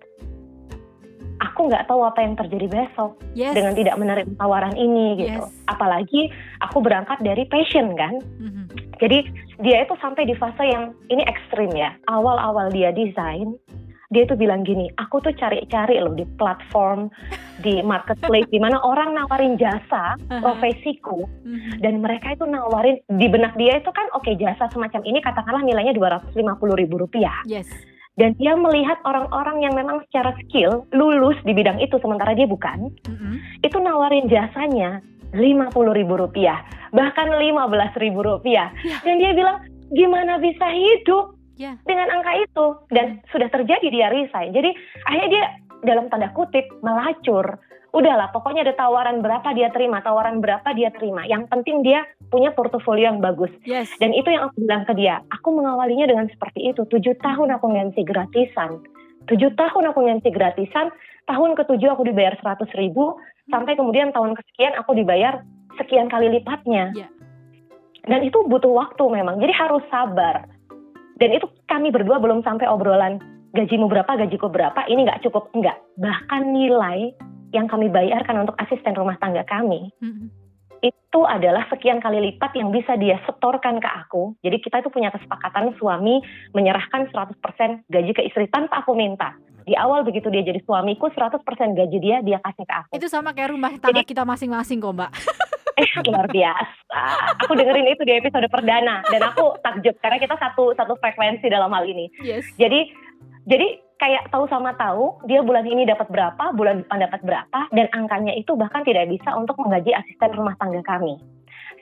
aku 1.37 1.69
nggak 1.69 1.85
tahu 1.85 2.01
apa 2.05 2.19
yang 2.21 2.33
terjadi 2.33 2.67
besok 2.69 3.17
yes. 3.37 3.53
dengan 3.53 3.73
tidak 3.77 3.95
menerima 3.97 4.33
tawaran 4.37 4.73
ini 4.73 5.17
gitu. 5.21 5.43
Yes. 5.45 5.65
Apalagi 5.69 6.33
aku 6.61 6.81
berangkat 6.81 7.21
dari 7.21 7.45
passion 7.49 7.93
kan. 7.93 8.17
Mhm. 8.41 8.63
Jadi 8.97 9.29
dia 9.61 9.85
itu 9.85 9.93
sampai 10.01 10.25
di 10.25 10.33
fase 10.33 10.65
yang 10.65 10.93
ini 11.13 11.21
ekstrim 11.25 11.69
ya. 11.77 11.93
Awal-awal 12.09 12.73
dia 12.73 12.89
desain, 12.89 13.53
dia 14.09 14.25
itu 14.25 14.33
bilang 14.33 14.65
gini, 14.65 14.89
aku 14.97 15.21
tuh 15.21 15.35
cari-cari 15.37 15.99
loh 16.01 16.17
di 16.17 16.25
platform, 16.39 17.11
di 17.61 17.83
marketplace, 17.85 18.49
di 18.49 18.57
mana 18.57 18.79
orang 18.81 19.13
nawarin 19.13 19.59
jasa 19.59 20.15
Aha. 20.17 20.41
profesiku 20.41 21.27
Mhm. 21.45 21.83
dan 21.83 22.01
mereka 22.01 22.33
itu 22.33 22.45
nawarin 22.47 22.97
di 23.05 23.27
benak 23.29 23.53
dia 23.59 23.77
itu 23.77 23.91
kan 23.93 24.07
oke 24.17 24.33
jasa 24.39 24.65
semacam 24.71 25.01
ini 25.05 25.19
katakanlah 25.21 25.61
nilainya 25.61 25.93
250 25.93 26.73
ribu 26.73 26.97
rupiah 26.97 27.37
Yes. 27.45 27.67
Dan 28.17 28.33
dia 28.35 28.57
melihat 28.57 28.97
orang-orang 29.05 29.61
yang 29.61 29.73
memang 29.77 30.01
secara 30.09 30.33
skill 30.43 30.83
lulus 30.91 31.37
di 31.45 31.53
bidang 31.53 31.77
itu 31.77 31.95
sementara 32.01 32.33
dia 32.33 32.49
bukan 32.49 32.89
Mhm. 33.05 33.61
itu 33.61 33.77
nawarin 33.77 34.25
jasanya 34.27 34.99
50 35.31 35.93
ribu 35.93 36.17
rupiah 36.17 36.65
bahkan 36.91 37.29
15 37.29 37.93
ribu 37.95 38.25
rupiah 38.25 38.73
Ya. 38.81 38.97
dan 39.05 39.21
dia 39.21 39.31
bilang 39.31 39.57
gimana 39.93 40.41
bisa 40.41 40.65
hidup 40.67 41.37
Ya. 41.57 41.77
dengan 41.85 42.09
angka 42.11 42.33
itu 42.37 42.65
dan 42.91 43.21
sudah 43.29 43.47
terjadi 43.47 43.87
dia 43.87 44.07
resign 44.09 44.51
jadi 44.51 44.73
akhirnya 45.05 45.29
dia 45.29 45.45
dalam 45.85 46.09
tanda 46.09 46.33
kutip 46.33 46.65
melacur 46.81 47.61
udahlah 47.95 48.31
pokoknya 48.35 48.67
ada 48.67 48.75
tawaran 48.75 49.23
berapa 49.23 49.49
dia 49.55 49.71
terima 49.71 50.03
tawaran 50.03 50.43
berapa 50.43 50.65
dia 50.75 50.91
terima. 50.95 51.23
Yang 51.27 51.47
penting 51.51 51.83
dia 51.83 52.03
punya 52.27 52.51
portofolio 52.51 53.11
yang 53.11 53.19
bagus. 53.23 53.51
Yes. 53.63 53.91
dan 54.01 54.11
itu 54.11 54.27
yang 54.27 54.51
aku 54.51 54.63
bilang 54.63 54.83
ke 54.83 54.93
dia 54.95 55.23
aku 55.31 55.55
mengawalinya 55.55 56.07
dengan 56.07 56.27
seperti 56.27 56.71
itu. 56.71 56.83
Tujuh 56.87 57.15
tahun 57.23 57.55
aku 57.55 57.65
ngansi 57.71 58.01
gratisan. 58.03 58.83
Tujuh 59.27 59.51
tahun 59.55 59.83
aku 59.91 59.99
ngansi 60.07 60.29
gratisan 60.31 60.91
tahun 61.27 61.59
ketujuh 61.59 61.91
aku 61.91 62.07
dibayar 62.07 62.35
seratus 62.39 62.71
ribu 62.79 63.19
sampai 63.51 63.75
kemudian 63.75 64.15
tahun 64.15 64.35
kesekian 64.35 64.75
aku 64.79 64.95
dibayar 64.95 65.43
sekian 65.79 66.07
kali 66.07 66.31
lipatnya. 66.31 66.91
Ya. 66.95 67.07
dan 68.07 68.23
itu 68.23 68.39
butuh 68.47 68.71
waktu 68.71 69.03
memang 69.03 69.35
jadi 69.43 69.51
harus 69.51 69.83
sabar. 69.91 70.47
Dan 71.19 71.33
itu 71.33 71.49
kami 71.67 71.91
berdua 71.91 72.23
belum 72.23 72.39
sampai 72.39 72.63
obrolan 72.69 73.19
gajimu 73.57 73.87
berapa 73.87 74.11
gajiku 74.21 74.51
berapa 74.51 74.85
ini 74.85 75.07
nggak 75.07 75.25
cukup 75.25 75.49
enggak 75.55 75.77
bahkan 75.97 76.51
nilai 76.51 77.09
yang 77.55 77.67
kami 77.67 77.87
bayarkan 77.87 78.43
untuk 78.43 78.55
asisten 78.59 78.95
rumah 78.95 79.15
tangga 79.17 79.43
kami 79.43 79.91
Mhm. 80.03 80.27
itu 80.77 81.21
adalah 81.25 81.65
sekian 81.73 81.97
kali 81.97 82.21
lipat 82.21 82.53
yang 82.53 82.69
bisa 82.69 82.93
dia 82.95 83.17
setorkan 83.25 83.81
ke 83.81 83.89
aku. 83.89 84.37
Jadi 84.45 84.61
kita 84.61 84.85
itu 84.85 84.93
punya 84.93 85.09
kesepakatan 85.09 85.73
suami 85.81 86.21
menyerahkan 86.53 87.09
100% 87.09 87.81
gaji 87.89 88.11
ke 88.13 88.21
istri 88.21 88.45
tanpa 88.45 88.85
aku 88.85 88.93
minta. 88.93 89.33
Di 89.65 89.73
awal 89.73 90.05
begitu 90.05 90.29
dia 90.29 90.45
jadi 90.45 90.61
suamiku 90.61 91.09
100% 91.09 91.41
gaji 91.73 91.97
dia 91.97 92.21
dia 92.21 92.37
kasih 92.39 92.63
ke 92.63 92.73
aku. 92.77 92.91
Itu 92.93 93.09
sama 93.09 93.33
kayak 93.33 93.57
rumah 93.57 93.73
tangga 93.81 94.05
kita 94.05 94.21
masing-masing 94.23 94.77
kok, 94.77 94.93
Mbak. 94.93 95.11
Eh 95.77 95.93
luar 96.09 96.25
biasa. 96.25 97.01
Aku 97.45 97.53
dengerin 97.53 97.85
itu 97.85 98.01
di 98.01 98.17
episode 98.17 98.49
perdana 98.49 99.05
dan 99.13 99.21
aku 99.29 99.61
takjub 99.61 99.93
karena 100.01 100.17
kita 100.17 100.33
satu 100.33 100.73
satu 100.73 100.97
frekuensi 100.97 101.45
dalam 101.53 101.69
hal 101.69 101.85
ini. 101.85 102.09
Yes. 102.17 102.49
Jadi 102.57 102.89
jadi 103.45 103.77
kayak 103.97 104.29
tahu 104.29 104.45
sama 104.49 104.73
tahu 104.77 105.21
dia 105.25 105.41
bulan 105.41 105.65
ini 105.65 105.85
dapat 105.85 106.09
berapa, 106.09 106.53
bulan 106.53 106.85
depan 106.85 106.99
dapat 107.03 107.21
berapa 107.25 107.59
dan 107.73 107.87
angkanya 107.93 108.33
itu 108.37 108.53
bahkan 108.53 108.85
tidak 108.85 109.09
bisa 109.09 109.33
untuk 109.33 109.57
menggaji 109.57 109.93
asisten 109.93 110.33
rumah 110.37 110.53
tangga 110.57 110.81
kami. 110.85 111.17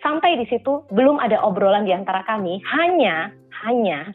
Sampai 0.03 0.37
di 0.39 0.45
situ 0.47 0.85
belum 0.91 1.19
ada 1.19 1.41
obrolan 1.43 1.87
di 1.87 1.93
antara 1.95 2.23
kami, 2.27 2.61
hanya 2.65 3.31
hanya 3.65 4.11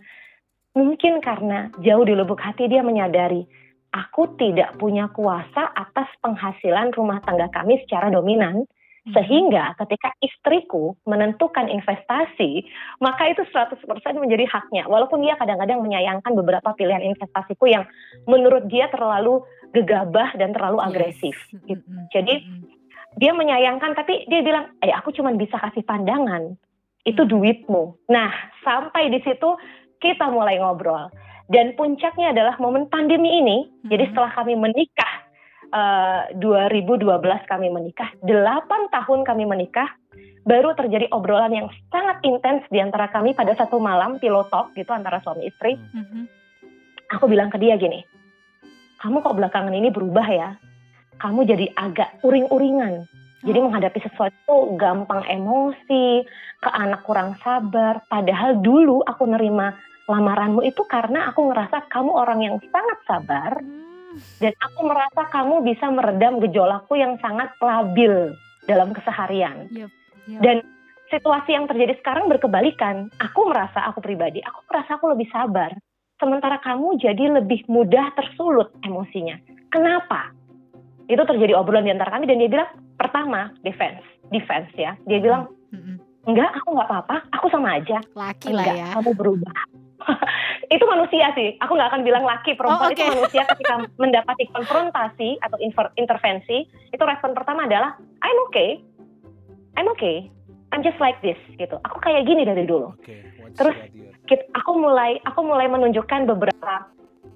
mungkin 0.76 1.19
karena 1.19 1.73
jauh 1.83 2.04
di 2.07 2.14
lubuk 2.14 2.38
hati 2.38 2.71
dia 2.71 2.85
menyadari 2.85 3.42
aku 3.90 4.38
tidak 4.38 4.78
punya 4.78 5.11
kuasa 5.11 5.75
atas 5.75 6.07
penghasilan 6.23 6.95
rumah 6.95 7.19
tangga 7.26 7.50
kami 7.50 7.78
secara 7.87 8.11
dominan. 8.11 8.66
Sehingga 9.14 9.75
ketika 9.85 10.14
istriku 10.23 10.95
menentukan 11.07 11.67
investasi, 11.69 12.67
maka 13.02 13.31
itu 13.31 13.43
100% 13.49 13.83
menjadi 14.17 14.47
haknya. 14.47 14.87
Walaupun 14.87 15.23
dia 15.23 15.38
kadang-kadang 15.38 15.83
menyayangkan 15.83 16.33
beberapa 16.35 16.75
pilihan 16.75 17.02
investasiku 17.02 17.71
yang 17.71 17.85
menurut 18.25 18.67
dia 18.71 18.88
terlalu 18.88 19.43
gegabah 19.75 20.35
dan 20.38 20.55
terlalu 20.55 20.79
agresif. 20.83 21.37
gitu. 21.67 21.83
Jadi. 22.14 22.43
Dia 23.19 23.35
menyayangkan 23.35 23.99
tapi 23.99 24.23
dia 24.31 24.38
bilang, 24.38 24.71
"Eh, 24.79 24.95
aku 24.95 25.11
cuma 25.11 25.35
bisa 25.35 25.59
kasih 25.59 25.83
pandangan. 25.83 26.55
Itu 27.02 27.26
duitmu." 27.26 28.07
Nah, 28.07 28.31
sampai 28.62 29.11
di 29.11 29.19
situ 29.26 29.59
kita 29.99 30.31
mulai 30.31 30.62
ngobrol. 30.62 31.11
Dan 31.50 31.75
puncaknya 31.75 32.31
adalah 32.31 32.55
momen 32.62 32.87
pandemi 32.87 33.43
ini. 33.43 33.67
Jadi 33.83 34.14
setelah 34.14 34.31
kami 34.31 34.55
menikah 34.55 35.19
eh, 35.70 36.20
2012 36.38 37.06
kami 37.46 37.68
menikah, 37.70 38.10
8 38.22 38.94
tahun 38.94 39.20
kami 39.24 39.44
menikah, 39.46 39.88
baru 40.44 40.72
terjadi 40.74 41.06
obrolan 41.12 41.52
yang 41.52 41.68
sangat 41.92 42.20
intens 42.24 42.64
di 42.72 42.80
antara 42.80 43.08
kami 43.12 43.36
pada 43.36 43.52
satu 43.54 43.76
malam 43.76 44.16
pillow 44.18 44.46
talk 44.48 44.72
gitu 44.74 44.90
antara 44.90 45.20
suami 45.20 45.46
istri. 45.46 45.76
Mhm. 45.76 46.22
Aku 47.18 47.26
bilang 47.26 47.50
ke 47.50 47.58
dia 47.58 47.74
gini, 47.74 48.06
kamu 49.02 49.20
kok 49.20 49.36
belakangan 49.36 49.74
ini 49.74 49.90
berubah 49.90 50.26
ya? 50.30 50.50
Kamu 51.20 51.44
jadi 51.44 51.68
agak 51.76 52.22
uring-uringan. 52.24 53.04
Jadi 53.40 53.56
Oh. 53.56 53.66
menghadapi 53.68 54.00
sesuatu 54.04 54.76
gampang 54.76 55.24
emosi, 55.24 56.24
ke 56.60 56.70
anak 56.70 57.08
kurang 57.08 57.40
sabar. 57.40 58.04
Padahal 58.04 58.60
dulu 58.60 59.00
aku 59.00 59.24
nerima 59.24 59.72
lamaranmu 60.04 60.60
itu 60.66 60.84
karena 60.84 61.32
aku 61.32 61.48
ngerasa 61.48 61.88
kamu 61.88 62.10
orang 62.12 62.40
yang 62.44 62.56
sangat 62.68 62.98
sabar 63.08 63.52
Hmm. 63.62 63.89
Dan 64.43 64.52
aku 64.59 64.81
merasa 64.87 65.23
kamu 65.31 65.62
bisa 65.62 65.87
meredam 65.90 66.43
gejolakku 66.43 66.95
yang 66.99 67.17
sangat 67.23 67.50
labil 67.62 68.35
dalam 68.67 68.90
keseharian. 68.95 69.71
Yep, 69.71 69.90
yep. 70.31 70.40
Dan 70.43 70.57
situasi 71.11 71.55
yang 71.55 71.67
terjadi 71.67 71.99
sekarang 72.00 72.31
berkebalikan. 72.31 73.11
Aku 73.19 73.50
merasa 73.50 73.85
aku 73.90 74.00
pribadi, 74.00 74.40
aku 74.47 74.61
merasa 74.71 74.97
aku 74.97 75.12
lebih 75.12 75.26
sabar. 75.31 75.75
Sementara 76.21 76.61
kamu 76.61 77.00
jadi 77.00 77.40
lebih 77.40 77.64
mudah 77.67 78.12
tersulut 78.14 78.71
emosinya. 78.85 79.40
Kenapa? 79.73 80.31
Itu 81.11 81.25
terjadi 81.26 81.57
obrolan 81.59 81.88
di 81.88 81.93
antara 81.95 82.12
kami 82.14 82.29
dan 82.29 82.38
dia 82.38 82.50
bilang, 82.50 82.71
pertama, 83.00 83.50
defense. 83.67 84.05
Defense 84.31 84.71
ya. 84.76 84.95
Dia 85.09 85.19
bilang, 85.19 85.49
enggak, 86.29 86.50
aku 86.61 86.76
nggak 86.76 86.88
apa-apa, 86.93 87.17
aku 87.35 87.47
sama 87.50 87.81
aja. 87.81 87.99
Laki 88.14 88.52
lah 88.52 88.62
Enggak, 88.62 88.76
ya. 88.79 88.88
kamu 89.00 89.11
berubah. 89.17 89.59
itu 90.75 90.85
manusia 90.87 91.33
sih. 91.35 91.57
Aku 91.61 91.76
nggak 91.76 91.90
akan 91.92 92.02
bilang 92.02 92.25
laki 92.25 92.57
perempuan 92.57 92.90
Oh, 92.90 92.95
itu 92.95 93.02
oke. 93.04 93.12
manusia 93.12 93.42
ketika 93.54 93.75
mendapati 94.00 94.45
konfrontasi 94.52 95.40
atau 95.40 95.59
inver- 95.61 95.95
intervensi, 95.97 96.64
itu 96.69 97.02
respon 97.02 97.37
pertama 97.37 97.64
adalah 97.69 97.97
I'm 98.25 98.38
okay, 98.50 98.80
I'm 99.76 99.88
okay, 99.97 100.28
I'm 100.73 100.83
just 100.83 100.99
like 100.99 101.19
this 101.21 101.38
gitu. 101.57 101.76
Aku 101.83 101.99
kayak 102.00 102.26
gini 102.26 102.47
dari 102.47 102.64
dulu. 102.64 102.95
Oke, 102.97 103.16
what's 103.42 103.57
Terus, 103.59 103.76
your 103.76 103.88
idea? 103.88 104.09
Kit- 104.28 104.49
Aku 104.54 104.78
mulai 104.78 105.19
aku 105.26 105.42
mulai 105.42 105.66
menunjukkan 105.66 106.30
beberapa 106.30 106.87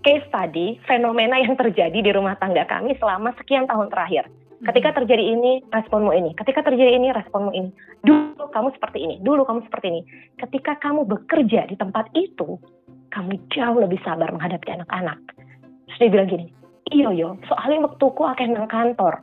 case 0.04 0.28
tadi 0.30 0.76
fenomena 0.84 1.40
yang 1.40 1.56
terjadi 1.56 1.96
di 1.96 2.10
rumah 2.12 2.36
tangga 2.36 2.68
kami 2.68 2.94
selama 3.00 3.32
sekian 3.40 3.64
tahun 3.64 3.88
terakhir. 3.90 4.28
Ketika 4.64 4.96
terjadi 4.96 5.24
ini, 5.36 5.60
responmu 5.68 6.10
ini. 6.16 6.32
Ketika 6.32 6.64
terjadi 6.64 6.96
ini, 6.96 7.12
responmu 7.12 7.52
ini. 7.52 7.70
Dulu 8.00 8.48
kamu 8.48 8.72
seperti 8.76 8.98
ini. 9.04 9.14
Dulu 9.20 9.44
kamu 9.44 9.60
seperti 9.68 9.86
ini. 9.92 10.00
Ketika 10.40 10.80
kamu 10.80 11.04
bekerja 11.04 11.68
di 11.68 11.76
tempat 11.76 12.08
itu, 12.16 12.56
kamu 13.12 13.36
jauh 13.52 13.78
lebih 13.78 14.00
sabar 14.02 14.32
menghadapi 14.32 14.68
anak-anak. 14.72 15.20
Terus 15.86 15.98
dia 16.00 16.10
bilang 16.10 16.28
gini, 16.32 16.46
iyo 16.90 17.14
yo, 17.14 17.36
soalnya 17.46 17.86
waktuku 17.86 18.22
akan 18.24 18.48
nang 18.56 18.68
kantor. 18.72 19.22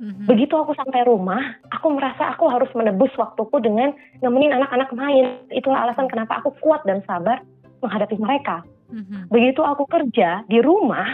Begitu 0.00 0.56
aku 0.56 0.72
sampai 0.80 1.04
rumah, 1.04 1.60
aku 1.68 1.92
merasa 1.92 2.32
aku 2.32 2.48
harus 2.48 2.72
menebus 2.72 3.12
waktuku 3.20 3.60
dengan 3.60 3.92
nemenin 4.24 4.56
anak-anak 4.56 4.96
main. 4.96 5.36
Itulah 5.52 5.84
alasan 5.84 6.08
kenapa 6.08 6.40
aku 6.40 6.56
kuat 6.64 6.80
dan 6.88 7.04
sabar 7.04 7.44
menghadapi 7.84 8.16
mereka. 8.16 8.64
Begitu 9.28 9.60
aku 9.60 9.84
kerja 9.84 10.40
di 10.48 10.58
rumah, 10.64 11.04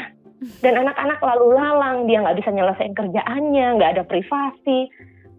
dan 0.62 0.74
anak-anak 0.82 1.20
lalu 1.20 1.46
lalang, 1.54 1.98
dia 2.06 2.22
nggak 2.22 2.38
bisa 2.38 2.50
nyelesain 2.52 2.94
kerjaannya, 2.94 3.66
nggak 3.80 3.92
ada 3.98 4.04
privasi. 4.06 4.90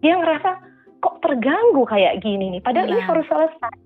Dia 0.04 0.14
ngerasa 0.18 0.50
kok 0.98 1.22
terganggu 1.22 1.82
kayak 1.86 2.22
gini 2.22 2.58
nih, 2.58 2.62
padahal 2.62 2.90
ini 2.90 3.00
Iya. 3.02 3.08
harus 3.08 3.26
selesai. 3.30 3.78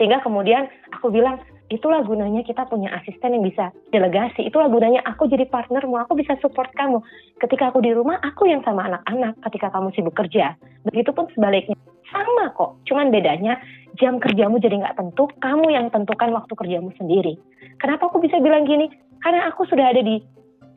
Sehingga 0.00 0.22
kemudian 0.22 0.70
aku 0.94 1.10
bilang, 1.10 1.42
itulah 1.68 2.00
gunanya 2.06 2.40
kita 2.46 2.64
punya 2.64 2.88
asisten 2.96 3.36
yang 3.36 3.44
bisa 3.44 3.74
delegasi. 3.92 4.48
Itulah 4.48 4.72
gunanya 4.72 5.04
aku 5.04 5.28
jadi 5.28 5.44
partnermu, 5.44 5.98
aku 6.00 6.16
bisa 6.16 6.38
support 6.40 6.72
kamu. 6.78 7.02
Ketika 7.42 7.68
aku 7.74 7.84
di 7.84 7.92
rumah, 7.92 8.16
aku 8.24 8.48
yang 8.48 8.64
sama 8.64 8.88
anak-anak. 8.88 9.36
Ketika 9.44 9.68
kamu 9.74 9.92
sibuk 9.92 10.16
kerja, 10.16 10.56
begitupun 10.88 11.28
sebaliknya. 11.36 11.76
Sama 12.08 12.56
kok, 12.56 12.80
cuman 12.88 13.12
bedanya 13.12 13.60
jam 14.00 14.16
kerjamu 14.16 14.56
jadi 14.56 14.80
nggak 14.80 14.96
tentu, 14.96 15.28
kamu 15.44 15.68
yang 15.68 15.92
tentukan 15.92 16.32
waktu 16.32 16.54
kerjamu 16.56 16.88
sendiri. 16.96 17.36
Kenapa 17.76 18.08
aku 18.08 18.24
bisa 18.24 18.40
bilang 18.40 18.64
gini? 18.64 18.88
Karena 19.20 19.50
aku 19.52 19.68
sudah 19.68 19.92
ada 19.92 20.00
di 20.00 20.22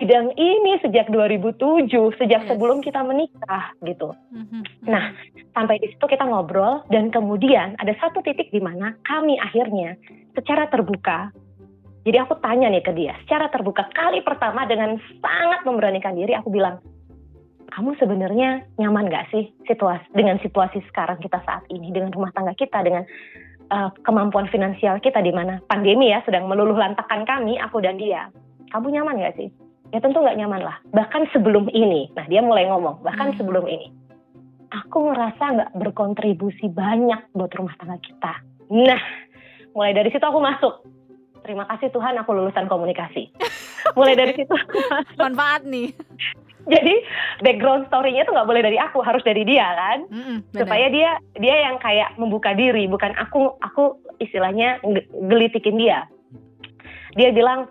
bidang 0.01 0.33
ini 0.33 0.81
sejak 0.81 1.13
2007, 1.13 2.09
sejak 2.17 2.41
Yes. 2.43 2.49
sebelum 2.49 2.81
kita 2.81 3.05
menikah 3.05 3.77
gitu. 3.85 4.17
Mhm. 4.33 4.89
Nah, 4.89 5.13
sampai 5.53 5.77
di 5.77 5.93
situ 5.93 6.05
kita 6.09 6.25
ngobrol 6.25 6.81
dan 6.89 7.13
kemudian 7.13 7.77
ada 7.77 7.93
satu 8.01 8.23
titik 8.25 8.49
di 8.49 8.59
mana 8.63 8.97
kami 9.05 9.37
akhirnya 9.37 9.95
secara 10.35 10.67
terbuka 10.71 11.29
jadi 12.01 12.25
aku 12.25 12.41
tanya 12.41 12.71
nih 12.71 12.81
ke 12.81 12.91
dia 12.95 13.13
secara 13.27 13.51
terbuka 13.51 13.85
kali 13.93 14.25
pertama 14.25 14.65
dengan 14.65 14.97
sangat 15.21 15.61
memberanikan 15.67 16.17
diri 16.17 16.33
aku 16.33 16.49
bilang 16.49 16.81
kamu 17.71 17.95
sebenarnya 17.99 18.67
nyaman 18.79 19.07
gak 19.07 19.31
sih 19.31 19.47
situasi 19.67 20.03
dengan 20.11 20.39
situasi 20.43 20.83
sekarang 20.91 21.19
kita 21.23 21.39
saat 21.47 21.63
ini 21.71 21.91
dengan 21.91 22.11
rumah 22.11 22.31
tangga 22.35 22.51
kita 22.55 22.83
dengan 22.83 23.03
uh, 23.71 23.91
kemampuan 24.03 24.47
finansial 24.51 24.99
kita 24.99 25.23
di 25.23 25.31
mana 25.31 25.59
pandemi 25.71 26.11
ya 26.11 26.19
sedang 26.27 26.47
meluluh 26.47 26.75
lantakan 26.75 27.23
kami 27.23 27.59
aku 27.59 27.79
dan 27.79 27.95
dia 27.95 28.27
kamu 28.71 28.91
nyaman 28.99 29.19
gak 29.19 29.35
sih 29.39 29.51
ya 29.91 29.99
tentu 29.99 30.23
nggak 30.23 30.39
nyaman 30.39 30.61
lah 30.63 30.77
bahkan 30.91 31.27
sebelum 31.35 31.67
ini 31.71 32.11
nah 32.15 32.25
dia 32.25 32.39
mulai 32.39 32.67
ngomong 32.67 33.03
bahkan 33.03 33.31
Hmm. 33.31 33.37
sebelum 33.37 33.67
ini 33.67 33.91
aku 34.71 35.11
ngerasa 35.11 35.43
nggak 35.51 35.71
berkontribusi 35.75 36.71
banyak 36.71 37.19
buat 37.35 37.51
rumah 37.59 37.75
tangga 37.75 37.99
kita. 37.99 38.33
Nah, 38.71 39.01
mulai 39.75 39.91
dari 39.91 40.07
situ 40.15 40.23
aku 40.23 40.39
masuk. 40.39 40.87
Terima 41.43 41.67
kasih 41.67 41.91
Tuhan 41.91 42.15
aku 42.15 42.31
lulusan 42.31 42.71
komunikasi. 42.71 43.35
Mulai 43.99 44.15
dari 44.15 44.33
situ 44.37 44.53
aku 44.53 44.77
masuk. 44.87 45.19
Manfaat 45.19 45.67
nih. 45.67 45.91
Jadi 46.69 46.93
background 47.43 47.89
story-nya 47.89 48.23
tuh 48.23 48.31
nggak 48.31 48.47
boleh 48.47 48.63
dari 48.63 48.77
aku, 48.79 49.03
harus 49.03 49.19
dari 49.25 49.43
dia 49.43 49.65
kan. 49.75 49.99
Mhm, 50.07 50.55
benar. 50.55 50.59
Supaya 50.63 50.87
dia 50.87 51.09
dia 51.41 51.55
yang 51.67 51.75
kayak 51.81 52.15
membuka 52.15 52.55
diri, 52.55 52.87
bukan 52.87 53.11
aku 53.17 53.57
aku 53.59 53.99
istilahnya 54.23 54.79
gelitikin 55.27 55.75
dia. 55.81 56.07
Dia 57.19 57.35
bilang, 57.35 57.67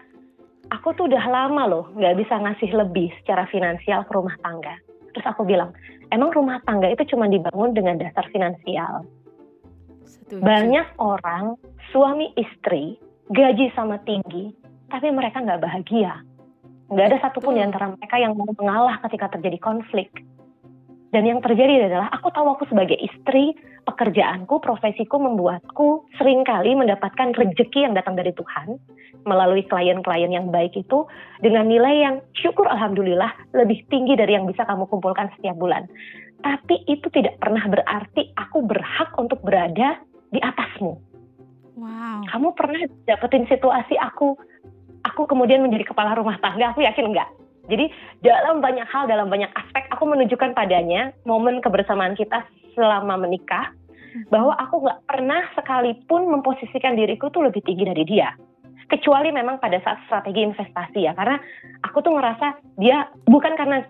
aku 0.71 0.95
tuh 0.95 1.11
udah 1.11 1.25
lama 1.27 1.63
loh 1.67 1.85
nggak 1.99 2.17
bisa 2.23 2.39
ngasih 2.39 2.71
lebih 2.73 3.11
secara 3.23 3.45
finansial 3.51 4.07
ke 4.07 4.13
rumah 4.15 4.35
tangga. 4.41 4.79
Terus 5.11 5.27
aku 5.27 5.43
bilang, 5.43 5.75
emang 6.15 6.31
rumah 6.31 6.63
tangga 6.63 6.87
itu 6.87 7.03
cuma 7.15 7.27
dibangun 7.27 7.75
dengan 7.75 7.99
dasar 7.99 8.27
finansial. 8.31 9.03
Setuju. 10.07 10.43
Banyak 10.43 10.87
orang 11.03 11.59
suami 11.91 12.31
istri 12.39 12.99
gaji 13.31 13.75
sama 13.75 13.99
tinggi, 14.07 14.55
tapi 14.91 15.11
mereka 15.11 15.43
nggak 15.43 15.63
bahagia. 15.63 16.23
Nggak 16.91 17.07
ada 17.15 17.19
satupun 17.23 17.59
di 17.59 17.63
antara 17.63 17.91
mereka 17.95 18.19
yang 18.19 18.35
mau 18.35 18.51
mengalah 18.51 18.99
ketika 19.07 19.39
terjadi 19.39 19.59
konflik. 19.63 20.11
Dan 21.11 21.27
yang 21.27 21.43
terjadi 21.43 21.91
adalah 21.91 22.07
aku 22.15 22.31
tahu 22.31 22.55
aku 22.55 22.71
sebagai 22.71 22.95
istri, 22.95 23.51
pekerjaanku, 23.83 24.63
profesiku 24.63 25.19
membuatku 25.19 26.07
sering 26.15 26.47
kali 26.47 26.79
mendapatkan 26.79 27.35
rejeki 27.35 27.83
yang 27.91 27.99
datang 27.99 28.15
dari 28.15 28.31
Tuhan 28.31 28.79
melalui 29.27 29.67
klien-klien 29.67 30.31
yang 30.31 30.49
baik 30.55 30.73
itu 30.79 31.05
dengan 31.43 31.67
nilai 31.67 31.95
yang 31.99 32.17
syukur 32.39 32.71
alhamdulillah 32.71 33.29
lebih 33.53 33.83
tinggi 33.91 34.15
dari 34.15 34.39
yang 34.39 34.47
bisa 34.47 34.63
kamu 34.65 34.87
kumpulkan 34.87 35.29
setiap 35.37 35.59
bulan. 35.59 35.91
Tapi 36.41 36.89
itu 36.89 37.11
tidak 37.13 37.37
pernah 37.43 37.67
berarti 37.69 38.33
aku 38.39 38.65
berhak 38.65 39.11
untuk 39.19 39.43
berada 39.45 40.01
di 40.31 40.41
atasmu. 40.41 40.95
Wow. 41.77 42.23
Kamu 42.31 42.49
pernah 42.55 42.87
dapetin 43.05 43.45
situasi 43.51 43.99
aku 43.99 44.39
aku 45.05 45.23
kemudian 45.27 45.65
menjadi 45.65 45.91
kepala 45.91 46.17
rumah 46.17 46.39
tangga? 46.41 46.73
Aku 46.73 46.81
yakin 46.85 47.13
enggak. 47.13 47.29
Jadi 47.71 47.87
dalam 48.27 48.59
banyak 48.59 48.85
hal, 48.91 49.07
dalam 49.07 49.31
banyak 49.31 49.49
aspek, 49.55 49.87
aku 49.95 50.05
menunjukkan 50.11 50.59
padanya 50.59 51.15
momen 51.23 51.63
kebersamaan 51.63 52.19
kita 52.19 52.43
selama 52.75 53.15
menikah 53.15 53.71
bahwa 54.29 54.59
aku 54.59 54.83
nggak 54.83 55.01
pernah 55.07 55.43
sekalipun 55.55 56.27
memposisikan 56.27 56.99
diriku 56.99 57.31
tuh 57.31 57.47
lebih 57.47 57.63
tinggi 57.63 57.87
dari 57.87 58.03
dia. 58.03 58.35
Kecuali 58.91 59.31
memang 59.31 59.63
pada 59.63 59.79
saat 59.87 60.03
strategi 60.11 60.43
investasi 60.43 61.07
ya, 61.07 61.15
karena 61.15 61.39
aku 61.87 62.03
tuh 62.03 62.19
ngerasa 62.19 62.59
dia 62.75 63.07
bukan 63.23 63.55
karena 63.55 63.87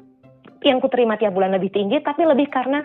yang 0.60 0.76
kuterima 0.84 1.16
tiap 1.16 1.32
bulan 1.32 1.56
lebih 1.56 1.72
tinggi, 1.72 2.04
tapi 2.04 2.28
lebih 2.28 2.52
karena 2.52 2.84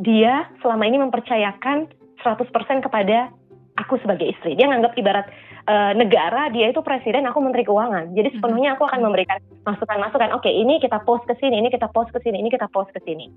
dia 0.00 0.48
selama 0.64 0.88
ini 0.88 0.96
mempercayakan 1.04 1.92
100% 2.24 2.86
kepada 2.88 3.28
aku 3.76 4.00
sebagai 4.00 4.32
istri. 4.32 4.56
Dia 4.56 4.72
nganggap 4.72 4.96
ibarat 4.96 5.28
eh, 5.66 5.92
negara, 5.94 6.50
dia 6.50 6.70
itu 6.70 6.80
presiden, 6.82 7.26
aku 7.26 7.38
menteri 7.38 7.62
keuangan. 7.66 8.14
Jadi 8.14 8.38
sepenuhnya 8.38 8.74
aku 8.74 8.86
akan 8.86 9.00
memberikan 9.02 9.38
masukan-masukan. 9.62 10.34
Oke, 10.34 10.50
ini 10.50 10.82
kita 10.82 11.02
post 11.06 11.26
ke 11.26 11.34
sini, 11.38 11.58
ini 11.62 11.70
kita 11.70 11.90
post 11.90 12.10
ke 12.10 12.18
sini, 12.22 12.42
ini 12.42 12.50
kita 12.50 12.66
post 12.70 12.90
ke 12.90 13.00
sini. 13.02 13.30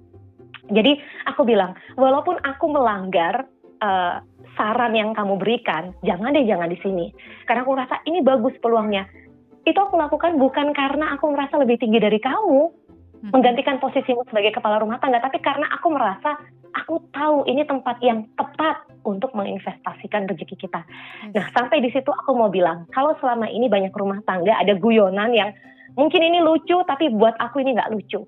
Jadi 0.65 0.97
aku 1.29 1.45
bilang, 1.45 1.77
walaupun 1.93 2.41
aku 2.41 2.65
melanggar 2.69 3.45
eh, 3.81 4.15
saran 4.55 4.93
yang 4.95 5.11
kamu 5.13 5.35
berikan, 5.37 5.91
jangan 6.01 6.31
deh 6.31 6.47
jangan 6.47 6.71
di 6.71 6.79
sini. 6.79 7.11
Karena 7.45 7.61
aku 7.67 7.73
rasa 7.75 8.01
ini 8.07 8.23
bagus 8.23 8.55
peluangnya. 8.63 9.05
Itu 9.65 9.77
aku 9.81 9.97
lakukan 9.97 10.37
bukan 10.37 10.71
karena 10.77 11.17
aku 11.17 11.29
merasa 11.33 11.57
lebih 11.57 11.81
tinggi 11.81 11.97
dari 11.97 12.21
kamu, 12.21 12.85
Mhm. 13.25 13.31
menggantikan 13.33 13.81
posisimu 13.81 14.21
sebagai 14.29 14.53
kepala 14.53 14.77
rumah 14.77 15.01
tangga, 15.01 15.17
tapi 15.17 15.41
karena 15.41 15.65
aku 15.73 15.89
merasa 15.89 16.37
aku 16.75 17.01
tahu 17.15 17.47
ini 17.47 17.63
tempat 17.63 17.97
yang 18.03 18.27
tepat 18.35 18.83
untuk 19.07 19.31
menginvestasikan 19.31 20.27
rezeki 20.27 20.67
kita. 20.67 20.83
Nah, 21.31 21.45
sampai 21.55 21.79
di 21.79 21.89
situ 21.89 22.11
aku 22.11 22.35
mau 22.35 22.51
bilang, 22.51 22.83
kalau 22.91 23.15
selama 23.23 23.47
ini 23.47 23.71
banyak 23.71 23.95
rumah 23.95 24.19
tangga 24.27 24.53
ada 24.59 24.75
guyonan 24.75 25.31
yang 25.31 25.55
mungkin 25.95 26.21
ini 26.21 26.43
lucu, 26.43 26.75
tapi 26.83 27.09
buat 27.15 27.33
aku 27.39 27.63
ini 27.63 27.79
nggak 27.79 27.91
lucu. 27.95 28.27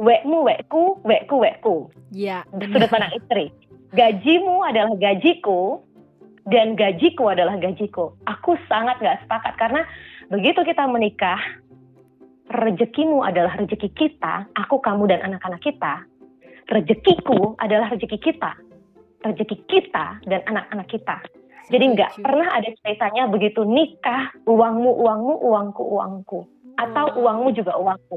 Wekmu, 0.00 0.46
wekku, 0.46 1.04
wekku, 1.04 1.36
wekku. 1.42 1.76
Iya, 2.14 2.46
Sudut 2.48 2.88
pandang 2.88 3.12
istri. 3.12 3.52
Gajimu 3.92 4.64
adalah 4.64 4.96
gajiku, 4.96 5.84
dan 6.48 6.74
gajiku 6.74 7.30
adalah 7.30 7.54
gajiku. 7.60 8.16
Aku 8.26 8.58
sangat 8.66 8.98
nggak 8.98 9.26
sepakat 9.26 9.54
karena 9.60 9.82
begitu 10.32 10.64
kita 10.66 10.88
menikah, 10.88 11.38
rezekimu 12.50 13.22
adalah 13.22 13.54
rezeki 13.56 13.88
kita, 13.94 14.50
aku, 14.58 14.82
kamu, 14.82 15.06
dan 15.06 15.20
anak-anak 15.22 15.62
kita. 15.62 16.02
Rezekiku 16.72 17.52
adalah 17.60 17.92
rezeki 17.92 18.16
kita, 18.16 18.56
rezeki 19.20 19.56
kita 19.68 20.24
dan 20.24 20.40
anak-anak 20.48 20.88
kita. 20.88 21.20
Jadi 21.68 21.84
nggak 21.92 22.24
pernah 22.24 22.48
ada 22.48 22.68
ceritanya 22.80 23.28
begitu 23.28 23.60
nikah, 23.62 24.32
uangmu, 24.48 24.88
uangmu, 24.88 25.34
uangku, 25.44 25.82
uangku. 25.84 26.40
Atau 26.80 27.12
Wow. 27.12 27.20
uangmu 27.28 27.48
juga 27.52 27.76
uangku. 27.76 28.16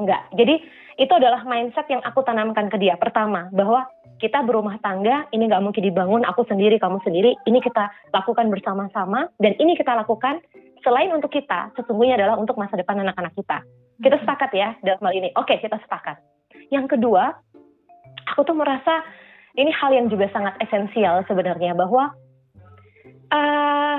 Enggak. 0.00 0.24
Jadi 0.32 0.56
itu 0.96 1.12
adalah 1.12 1.44
mindset 1.44 1.84
yang 1.92 2.00
aku 2.00 2.24
tanamkan 2.24 2.72
ke 2.72 2.80
dia. 2.80 2.96
Pertama, 2.96 3.52
bahwa 3.52 3.84
kita 4.16 4.40
berumah 4.40 4.80
tangga, 4.80 5.28
ini 5.36 5.52
nggak 5.52 5.60
mungkin 5.60 5.84
dibangun 5.84 6.24
aku 6.24 6.48
sendiri, 6.48 6.80
kamu 6.80 6.96
sendiri. 7.04 7.36
Ini 7.44 7.60
kita 7.60 7.92
lakukan 8.16 8.48
bersama-sama. 8.48 9.28
Dan 9.36 9.52
ini 9.60 9.76
kita 9.76 9.92
lakukan 9.92 10.40
selain 10.80 11.12
untuk 11.12 11.28
kita, 11.28 11.76
sesungguhnya 11.76 12.16
adalah 12.16 12.40
untuk 12.40 12.56
masa 12.56 12.80
depan 12.80 13.04
anak-anak 13.04 13.36
kita. 13.36 13.60
Kita 14.00 14.16
Mhm. 14.16 14.22
sepakat 14.24 14.50
ya 14.56 14.68
dalam 14.80 15.00
hal 15.04 15.12
ini. 15.12 15.28
Oke, 15.36 15.60
kita 15.60 15.76
sepakat. 15.76 16.16
Yang 16.72 16.96
kedua, 16.96 17.36
aku 18.28 18.46
tuh 18.46 18.56
merasa 18.56 19.02
ini 19.58 19.72
hal 19.72 19.92
yang 19.92 20.08
juga 20.08 20.28
sangat 20.32 20.56
esensial 20.64 21.24
sebenarnya 21.28 21.76
bahwa 21.76 22.12
eh 23.32 23.98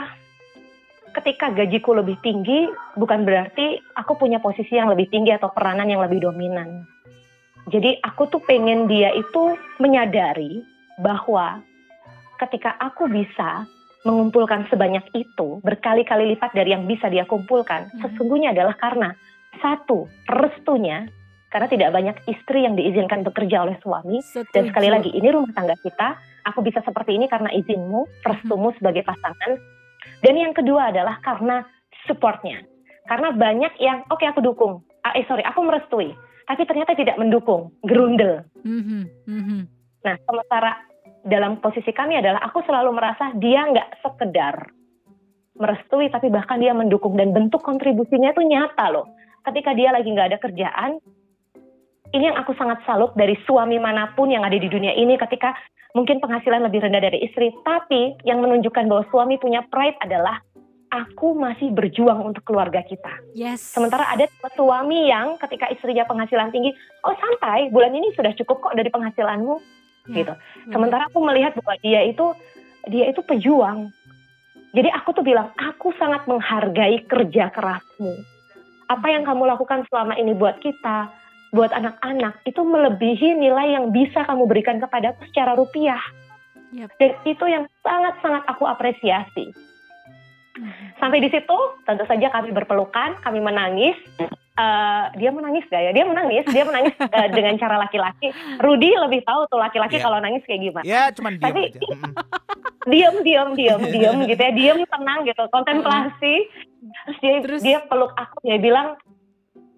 ketika 1.14 1.54
gajiku 1.54 1.94
lebih 1.94 2.18
tinggi 2.26 2.66
bukan 2.98 3.22
berarti 3.22 3.78
aku 3.94 4.18
punya 4.18 4.42
posisi 4.42 4.74
yang 4.74 4.90
lebih 4.90 5.14
tinggi 5.14 5.30
atau 5.30 5.54
peranan 5.54 5.86
yang 5.86 6.02
lebih 6.02 6.26
dominan. 6.26 6.90
Jadi 7.70 8.02
aku 8.04 8.28
tuh 8.28 8.42
pengen 8.44 8.90
dia 8.92 9.14
itu 9.16 9.56
menyadari 9.80 10.66
bahwa 11.00 11.64
ketika 12.42 12.76
aku 12.82 13.08
bisa 13.08 13.64
mengumpulkan 14.04 14.68
sebanyak 14.68 15.06
itu 15.16 15.64
berkali-kali 15.64 16.36
lipat 16.36 16.52
dari 16.52 16.76
yang 16.76 16.84
bisa 16.84 17.08
dia 17.08 17.24
kumpulkan, 17.24 17.88
Hmm. 17.88 18.00
sesungguhnya 18.04 18.52
adalah 18.52 18.76
karena 18.76 19.16
satu 19.64 20.12
restunya 20.28 21.08
karena 21.54 21.70
tidak 21.70 21.94
banyak 21.94 22.18
istri 22.26 22.66
yang 22.66 22.74
diizinkan 22.74 23.22
bekerja 23.22 23.62
oleh 23.62 23.78
suami 23.86 24.18
dan 24.50 24.66
Setuju. 24.66 24.74
sekali 24.74 24.90
lagi 24.90 25.14
ini 25.14 25.30
rumah 25.30 25.54
tangga 25.54 25.78
kita, 25.78 26.18
aku 26.50 26.66
bisa 26.66 26.82
seperti 26.82 27.14
ini 27.14 27.30
karena 27.30 27.54
izinmu, 27.54 28.26
restumu 28.26 28.74
sebagai 28.82 29.06
pasangan. 29.06 29.62
Dan 30.26 30.34
yang 30.34 30.58
kedua 30.58 30.90
adalah 30.90 31.22
karena 31.22 31.62
supportnya. 32.10 32.66
Karena 33.06 33.30
banyak 33.38 33.78
yang 33.78 34.02
oke 34.10 34.26
aku 34.26 34.42
dukung, 34.42 34.82
ah, 35.06 35.14
eh 35.14 35.22
sorry 35.30 35.46
aku 35.46 35.62
merestui, 35.62 36.18
tapi 36.50 36.66
ternyata 36.66 36.98
tidak 36.98 37.22
mendukung, 37.22 37.70
gerundel. 37.86 38.42
Mhm, 38.66 39.06
mhm. 39.30 39.60
Nah, 40.04 40.16
sementara 40.26 40.82
dalam 41.22 41.62
posisi 41.62 41.94
kami 41.94 42.18
adalah 42.18 42.42
aku 42.50 42.66
selalu 42.66 42.98
merasa 42.98 43.30
dia 43.38 43.62
nggak 43.70 44.02
sekedar 44.02 44.74
merestui, 45.54 46.10
tapi 46.10 46.34
bahkan 46.34 46.58
dia 46.58 46.74
mendukung 46.74 47.14
dan 47.14 47.30
bentuk 47.30 47.62
kontribusinya 47.62 48.34
itu 48.34 48.42
nyata 48.42 48.90
loh. 48.90 49.06
Ketika 49.46 49.78
dia 49.78 49.94
lagi 49.94 50.10
nggak 50.10 50.34
ada 50.34 50.40
kerjaan, 50.42 50.92
ini 52.14 52.30
yang 52.30 52.38
aku 52.38 52.54
sangat 52.56 52.80
salut 52.86 53.12
dari 53.18 53.36
suami 53.44 53.82
mana 53.82 54.14
pun 54.14 54.30
yang 54.30 54.46
ada 54.46 54.56
di 54.56 54.70
dunia 54.70 54.94
ini 54.94 55.18
ketika 55.18 55.58
mungkin 55.98 56.22
penghasilan 56.22 56.66
lebih 56.66 56.86
rendah 56.86 57.02
dari 57.02 57.26
istri, 57.26 57.54
tapi 57.66 58.18
yang 58.26 58.42
menunjukkan 58.42 58.86
bahwa 58.90 59.04
suami 59.10 59.38
punya 59.38 59.66
pride 59.70 59.98
adalah 60.02 60.42
aku 60.94 61.34
masih 61.34 61.74
berjuang 61.74 62.22
untuk 62.22 62.46
keluarga 62.46 62.86
kita. 62.86 63.10
Yes. 63.34 63.74
Sementara 63.74 64.06
ada 64.14 64.30
suami 64.54 65.10
yang 65.10 65.42
ketika 65.42 65.74
istrinya 65.74 66.06
penghasilan 66.06 66.54
tinggi, 66.54 66.70
oh 67.02 67.18
santai, 67.18 67.74
bulan 67.74 67.94
ini 67.98 68.14
sudah 68.14 68.30
cukup 68.38 68.62
kok 68.62 68.78
dari 68.78 68.94
penghasilanmu 68.94 69.84
Ya, 70.12 70.20
gitu. 70.24 70.34
Sementara 70.68 71.08
aku 71.08 71.24
melihat 71.24 71.56
bahwa 71.64 71.80
dia 71.80 72.04
itu 72.04 72.36
dia 72.92 73.08
itu 73.08 73.24
pejuang. 73.24 73.88
Jadi 74.74 74.90
aku 74.90 75.14
tuh 75.14 75.24
bilang, 75.24 75.54
aku 75.56 75.94
sangat 76.02 76.26
menghargai 76.26 77.06
kerja 77.06 77.54
kerasmu. 77.54 78.12
Apa 78.90 79.08
yang 79.14 79.24
kamu 79.24 79.46
lakukan 79.46 79.86
selama 79.88 80.18
ini 80.18 80.34
buat 80.34 80.58
kita, 80.60 81.14
buat 81.54 81.70
anak-anak, 81.70 82.42
itu 82.44 82.60
melebihi 82.60 83.38
nilai 83.38 83.78
yang 83.78 83.94
bisa 83.94 84.26
kamu 84.26 84.50
berikan 84.50 84.82
kepadaku 84.82 85.22
secara 85.30 85.54
rupiah. 85.54 86.02
Yap. 86.74 86.90
Dan 86.98 87.14
itu 87.24 87.46
yang 87.46 87.70
sangat-sangat 87.80 88.50
aku 88.50 88.66
apresiasi. 88.66 89.54
Mhm. 90.54 90.98
Sampai 90.98 91.22
di 91.22 91.30
situ, 91.30 91.58
tentu 91.86 92.06
saja 92.06 92.30
kami 92.30 92.50
berpelukan, 92.50 93.22
kami 93.22 93.38
menangis. 93.38 93.98
Eh, 94.54 95.04
dia 95.18 95.34
menangis 95.34 95.66
gak 95.66 95.82
ya? 95.82 95.92
Dia 95.94 96.06
menangis, 96.06 96.46
dia 96.46 96.62
menangis 96.62 96.94
eh, 97.18 97.30
dengan 97.30 97.58
cara 97.58 97.78
laki-laki. 97.78 98.30
Rudy 98.62 98.94
lebih 99.02 99.26
tahu 99.26 99.50
tuh 99.50 99.58
laki-laki 99.58 99.98
Iya. 99.98 100.06
kalau 100.06 100.18
nangis 100.22 100.46
kayak 100.46 100.62
gimana. 100.62 100.86
Ya 100.86 101.10
cuman 101.10 101.38
diam 101.38 101.46
Tapi- 101.46 101.70
aja. 101.70 101.80
Diam, 102.84 103.24
diam, 103.24 103.56
diam, 103.56 103.80
diam 103.80 104.28
gitu 104.28 104.42
ya. 104.44 104.52
Diam, 104.52 104.84
tenang 104.84 105.24
gitu, 105.24 105.40
kontemplasi. 105.48 106.52
Terus 107.08 107.18
dia 107.24 107.36
Terus? 107.40 107.62
dia 107.64 107.78
peluk 107.88 108.12
aku, 108.12 108.44
dia 108.44 108.60
bilang, 108.60 109.00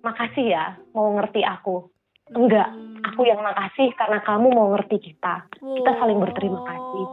makasih 0.05 0.45
ya, 0.53 0.65
mau 0.93 1.09
ngerti 1.17 1.41
aku. 1.41 1.89
Enggak, 2.29 2.69
aku 3.05 3.25
yang 3.25 3.41
makasih 3.41 3.89
karena 3.97 4.21
kamu 4.21 4.53
mau 4.53 4.69
ngerti 4.77 4.97
kita. 5.01 5.49
kita 5.57 5.91
saling 5.97 6.21
berterima 6.21 6.61
kasih. 6.61 7.05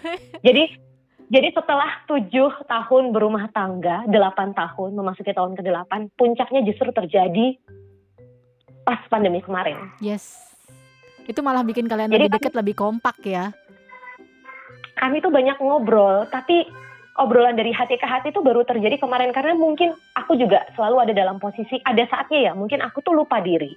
Jadi 0.46 0.64
jadi 1.26 1.50
setelah 1.50 2.06
tujuh 2.06 2.70
tahun 2.70 3.10
berumah 3.10 3.50
tangga, 3.50 4.06
delapan 4.06 4.54
tahun 4.54 4.94
memasuki 4.94 5.34
tahun 5.34 5.58
ke-8, 5.58 6.14
puncaknya 6.14 6.62
justru 6.62 6.94
terjadi 6.94 7.58
pas 8.86 9.02
pandemi 9.10 9.42
kemarin. 9.42 9.90
Yes. 9.98 10.38
Itu 11.26 11.42
malah 11.42 11.66
bikin 11.66 11.90
kalian 11.90 12.14
Jadi 12.14 12.30
lebih 12.30 12.34
dekat, 12.38 12.52
lebih 12.54 12.78
kompak 12.78 13.18
ya. 13.26 13.50
Kami 14.94 15.18
tuh 15.18 15.34
banyak 15.34 15.58
ngobrol, 15.58 16.30
tapi 16.30 16.62
obrolan 17.18 17.56
dari 17.56 17.72
hati 17.72 17.96
ke 17.96 18.06
hati 18.06 18.30
itu 18.30 18.40
baru 18.44 18.62
terjadi 18.64 19.00
kemarin 19.00 19.32
karena 19.32 19.56
mungkin 19.56 19.92
aku 20.16 20.36
juga 20.36 20.64
selalu 20.76 21.08
ada 21.08 21.12
dalam 21.16 21.36
posisi 21.40 21.80
ada 21.82 22.04
saatnya 22.06 22.50
ya, 22.50 22.52
mungkin 22.52 22.80
aku 22.84 23.00
tuh 23.04 23.16
lupa 23.16 23.40
diri. 23.40 23.76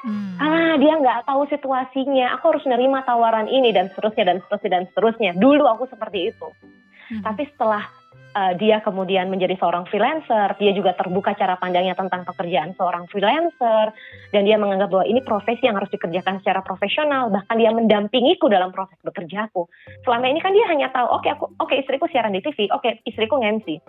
Hmm. 0.00 0.40
Ah, 0.40 0.74
dia 0.80 0.96
nggak 0.96 1.28
tahu 1.28 1.44
situasinya. 1.52 2.32
Aku 2.40 2.56
harus 2.56 2.64
nerima 2.64 3.04
tawaran 3.04 3.52
ini 3.52 3.68
dan 3.68 3.92
seterusnya 3.92 4.32
dan 4.32 4.38
seterusnya 4.40 4.70
dan 4.72 4.84
seterusnya. 4.88 5.30
Dulu 5.36 5.64
aku 5.68 5.84
seperti 5.92 6.32
itu. 6.32 6.48
Mhm. 7.12 7.20
Tapi 7.20 7.42
setelah 7.52 7.84
uh, 8.34 8.52
dia 8.58 8.82
kemudian 8.82 9.30
menjadi 9.30 9.58
seorang 9.58 9.86
freelancer, 9.90 10.54
dia 10.58 10.72
juga 10.74 10.94
terbuka 10.94 11.34
cara 11.34 11.58
pandangnya 11.58 11.94
tentang 11.98 12.22
pekerjaan 12.26 12.74
seorang 12.78 13.06
freelancer, 13.10 13.94
dan 14.30 14.42
dia 14.46 14.56
menganggap 14.58 14.90
bahwa 14.90 15.06
ini 15.06 15.20
profesi 15.22 15.66
yang 15.66 15.78
harus 15.78 15.90
dikerjakan 15.90 16.42
secara 16.42 16.60
profesional. 16.62 17.30
Bahkan 17.30 17.56
dia 17.58 17.70
mendampingiku 17.74 18.46
dalam 18.50 18.70
proses 18.70 18.98
bekerjaku. 19.02 19.66
Selama 20.06 20.26
ini 20.30 20.38
kan 20.42 20.54
dia 20.54 20.66
hanya 20.70 20.88
tahu, 20.94 21.06
oke 21.10 21.28
aku, 21.30 21.44
oke 21.58 21.74
istriku 21.74 22.06
siaran 22.10 22.34
di 22.34 22.42
TV, 22.42 22.70
oke 22.70 23.02
istriku 23.06 23.38
nge-MC. 23.38 23.82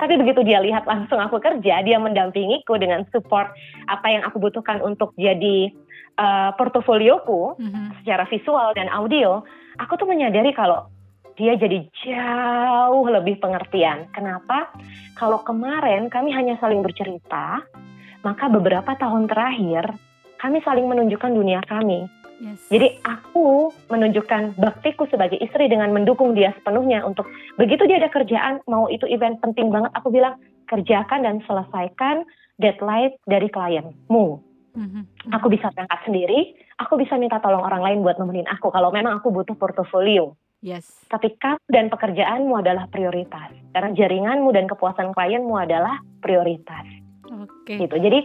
Tapi 0.00 0.18
begitu 0.18 0.40
dia 0.42 0.58
lihat 0.58 0.88
langsung 0.88 1.20
aku 1.20 1.38
kerja, 1.38 1.84
dia 1.84 1.98
mendampingiku 2.00 2.74
dengan 2.80 3.06
support 3.12 3.52
apa 3.86 4.06
yang 4.08 4.22
aku 4.26 4.40
butuhkan 4.40 4.80
untuk 4.82 5.14
jadi 5.14 5.70
uh, 6.18 6.50
portofolioku 6.56 7.54
Mhm. 7.60 8.02
secara 8.02 8.24
visual 8.26 8.72
dan 8.74 8.88
audio, 8.90 9.44
aku 9.78 9.94
tuh 10.00 10.08
menyadari 10.08 10.50
kalau 10.56 10.88
dia 11.36 11.56
jadi 11.56 11.84
jauh 12.04 13.06
lebih 13.08 13.40
pengertian. 13.40 14.08
Kenapa? 14.12 14.72
Kalau 15.16 15.40
kemarin 15.42 16.12
kami 16.12 16.32
hanya 16.32 16.58
saling 16.60 16.84
bercerita, 16.84 17.64
maka 18.22 18.44
beberapa 18.48 18.94
tahun 18.96 19.26
terakhir 19.28 19.92
kami 20.38 20.58
saling 20.66 20.86
menunjukkan 20.90 21.32
dunia 21.32 21.62
kami. 21.66 22.06
Yes. 22.42 22.58
Jadi 22.74 22.98
aku 23.06 23.70
menunjukkan 23.86 24.58
baktiku 24.58 25.06
sebagai 25.06 25.38
istri 25.38 25.70
dengan 25.70 25.94
mendukung 25.94 26.34
dia 26.34 26.50
sepenuhnya 26.58 27.06
untuk 27.06 27.30
begitu 27.54 27.86
dia 27.86 28.02
ada 28.02 28.10
kerjaan, 28.10 28.58
mau 28.66 28.90
itu 28.90 29.06
event 29.06 29.38
penting 29.38 29.70
banget, 29.70 29.94
aku 29.94 30.10
bilang 30.10 30.34
kerjakan 30.66 31.22
dan 31.22 31.38
selesaikan 31.46 32.26
deadline 32.58 33.14
dari 33.30 33.46
klienmu. 33.46 34.26
Mhm. 34.74 35.30
Aku 35.38 35.52
bisa 35.52 35.70
berangkat 35.70 36.00
sendiri, 36.02 36.58
aku 36.82 36.98
bisa 36.98 37.14
minta 37.14 37.38
tolong 37.38 37.62
orang 37.62 37.84
lain 37.84 37.98
buat 38.02 38.18
nemenin 38.18 38.50
aku 38.50 38.74
kalau 38.74 38.90
memang 38.90 39.22
aku 39.22 39.30
butuh 39.30 39.54
portofolio. 39.54 40.34
Yes. 40.62 40.86
Tapi 41.10 41.34
kamu 41.42 41.58
dan 41.68 41.90
pekerjaanmu 41.90 42.54
adalah 42.54 42.86
prioritas. 42.86 43.50
Karena 43.74 43.90
jaringanmu 43.92 44.54
dan 44.54 44.70
kepuasan 44.70 45.10
klienmu 45.10 45.58
adalah 45.58 45.98
prioritas. 46.22 46.86
Oke. 47.28 47.82
Gitu. 47.82 47.90
Jadi 47.98 48.18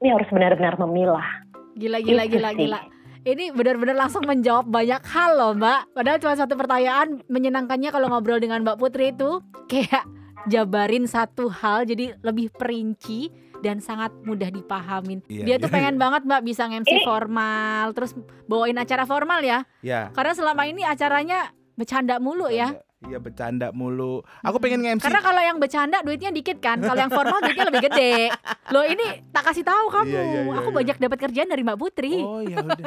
ini 0.00 0.08
harus 0.08 0.26
benar-benar 0.32 0.80
memilah. 0.80 1.44
Gila 1.76 2.00
gila 2.00 2.24
Itu 2.24 2.40
gila 2.40 2.50
sih. 2.56 2.60
gila. 2.66 2.80
Ini 3.22 3.54
benar-benar 3.54 3.94
langsung 3.94 4.24
menjawab 4.26 4.66
banyak 4.66 5.04
hal 5.04 5.30
loh 5.36 5.52
Mbak. 5.54 5.94
Padahal 5.94 6.18
cuma 6.18 6.34
satu 6.34 6.58
pertanyaan 6.58 7.22
menyenangkannya 7.30 7.92
kalau 7.94 8.10
ngobrol 8.10 8.40
dengan 8.40 8.64
Mbak 8.66 8.80
Putri 8.80 9.14
itu 9.14 9.38
kayak 9.70 10.02
jabarin 10.50 11.06
satu 11.06 11.46
hal 11.46 11.86
jadi 11.86 12.18
lebih 12.18 12.50
perinci 12.50 13.30
dan 13.62 13.78
sangat 13.78 14.10
mudah 14.26 14.50
dipahamin. 14.50 15.22
Iya, 15.30 15.44
Dia 15.46 15.56
tuh 15.62 15.70
iya, 15.70 15.74
pengen 15.78 15.94
iya. 15.94 16.02
banget 16.02 16.22
Mbak 16.26 16.42
bisa 16.42 16.62
nge-MC 16.66 16.90
Ini- 16.98 17.06
formal, 17.06 17.84
terus 17.94 18.10
bawain 18.50 18.74
acara 18.74 19.06
formal 19.06 19.38
ya. 19.38 19.62
Ya. 19.86 20.10
Karena 20.10 20.34
selama 20.34 20.66
ini 20.66 20.82
acaranya 20.82 21.54
bercanda 21.82 22.22
mulu 22.22 22.46
ya. 22.46 22.78
Iya 23.02 23.18
bercanda 23.18 23.74
mulu. 23.74 24.22
Aku 24.46 24.62
pengen 24.62 24.86
nge-MC. 24.86 25.02
Karena 25.02 25.18
kalau 25.18 25.42
yang 25.42 25.58
bercanda 25.58 25.98
duitnya 26.06 26.30
dikit 26.30 26.62
kan, 26.62 26.78
kalau 26.78 26.94
yang 26.94 27.10
formal 27.10 27.42
duitnya 27.42 27.66
lebih 27.66 27.82
gede. 27.90 28.30
Loh 28.70 28.86
ini 28.86 29.26
tak 29.34 29.50
kasih 29.50 29.66
tahu 29.66 29.90
kamu, 29.90 30.06
Iya, 30.06 30.22
iya, 30.22 30.40
iya, 30.46 30.52
aku 30.54 30.70
iya. 30.70 30.76
banyak 30.78 30.96
dapat 31.02 31.18
kerjaan 31.18 31.50
dari 31.50 31.66
Mbak 31.66 31.78
Putri. 31.82 32.22
Oh 32.22 32.38
ya 32.38 32.62
udah. 32.62 32.78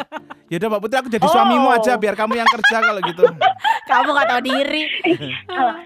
Ya 0.47 0.55
udah 0.55 0.69
Mbak 0.71 0.81
Putri 0.88 0.97
aku 1.03 1.10
jadi 1.12 1.25
Oh. 1.27 1.34
suamimu 1.36 1.67
aja 1.67 1.99
biar 1.99 2.15
kamu 2.15 2.34
yang 2.39 2.47
kerja 2.47 2.77
kalau 2.79 3.01
gitu. 3.03 3.23
Kamu 3.86 4.17
nggak 4.17 4.29
tahu 4.34 4.41
diri. 4.49 4.84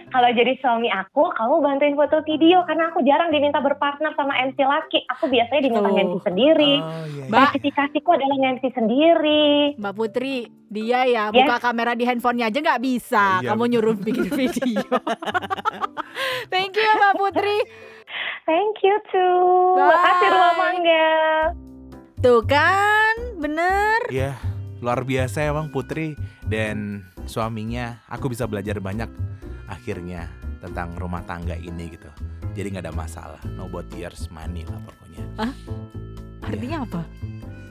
Kalau 0.08 0.30
jadi 0.32 0.56
suami 0.64 0.88
aku, 0.88 1.36
kamu 1.36 1.54
bantuin 1.60 1.96
foto 2.00 2.24
video 2.24 2.64
karena 2.64 2.96
aku 2.96 3.04
jarang 3.04 3.28
diminta 3.28 3.60
berpartner 3.60 4.16
sama 4.16 4.40
MC 4.40 4.56
laki. 4.56 5.04
Aku 5.12 5.28
biasanya 5.28 5.68
diminta 5.68 5.92
Tuh. 5.92 6.00
MC 6.00 6.16
sendiri. 6.24 6.74
Oh 6.80 7.04
iya. 7.12 7.28
iya. 7.28 7.28
Mbak. 7.28 7.60
Adalah 8.00 8.38
MC 8.56 8.64
sendiri. 8.72 9.76
Mbak 9.76 9.94
Putri, 10.00 10.48
dia 10.70 11.02
ya 11.04 11.24
Yes. 11.28 11.36
buka 11.36 11.56
kamera 11.60 11.92
di 11.94 12.06
handphonenya 12.06 12.48
aja 12.48 12.60
nggak 12.60 12.82
bisa. 12.82 13.26
Iya, 13.42 13.50
Kamu 13.50 13.60
betul. 13.60 13.72
nyuruh 13.74 13.96
bikin 13.98 14.30
video. 14.40 14.86
Thank 16.48 16.74
you 16.74 16.84
ya 16.84 16.94
Mbak 16.96 17.14
Putri. 17.16 17.58
Thank 18.46 18.82
you 18.82 18.96
too. 19.08 19.38
Bye. 19.76 19.90
Makasih 19.90 20.30
rumah 20.30 20.54
mangga. 20.56 21.10
Tuh 22.20 22.42
kan, 22.44 23.16
bener. 23.38 24.00
Ya, 24.10 24.36
luar 24.80 25.02
biasa 25.02 25.42
emang 25.44 25.70
Putri 25.70 26.14
dan 26.44 27.02
suaminya. 27.24 28.02
Aku 28.08 28.28
bisa 28.28 28.44
belajar 28.44 28.78
banyak 28.78 29.08
akhirnya 29.66 30.28
tentang 30.60 30.94
rumah 30.94 31.24
tangga 31.24 31.56
ini 31.56 31.90
gitu. 31.90 32.10
Jadi 32.52 32.68
nggak 32.70 32.86
ada 32.86 32.94
masalah. 32.94 33.40
No 33.54 33.66
about 33.66 33.88
years 33.94 34.28
money 34.30 34.66
lah 34.66 34.82
pokoknya. 34.82 35.24
Artinya 36.42 36.78
apa? 36.84 37.02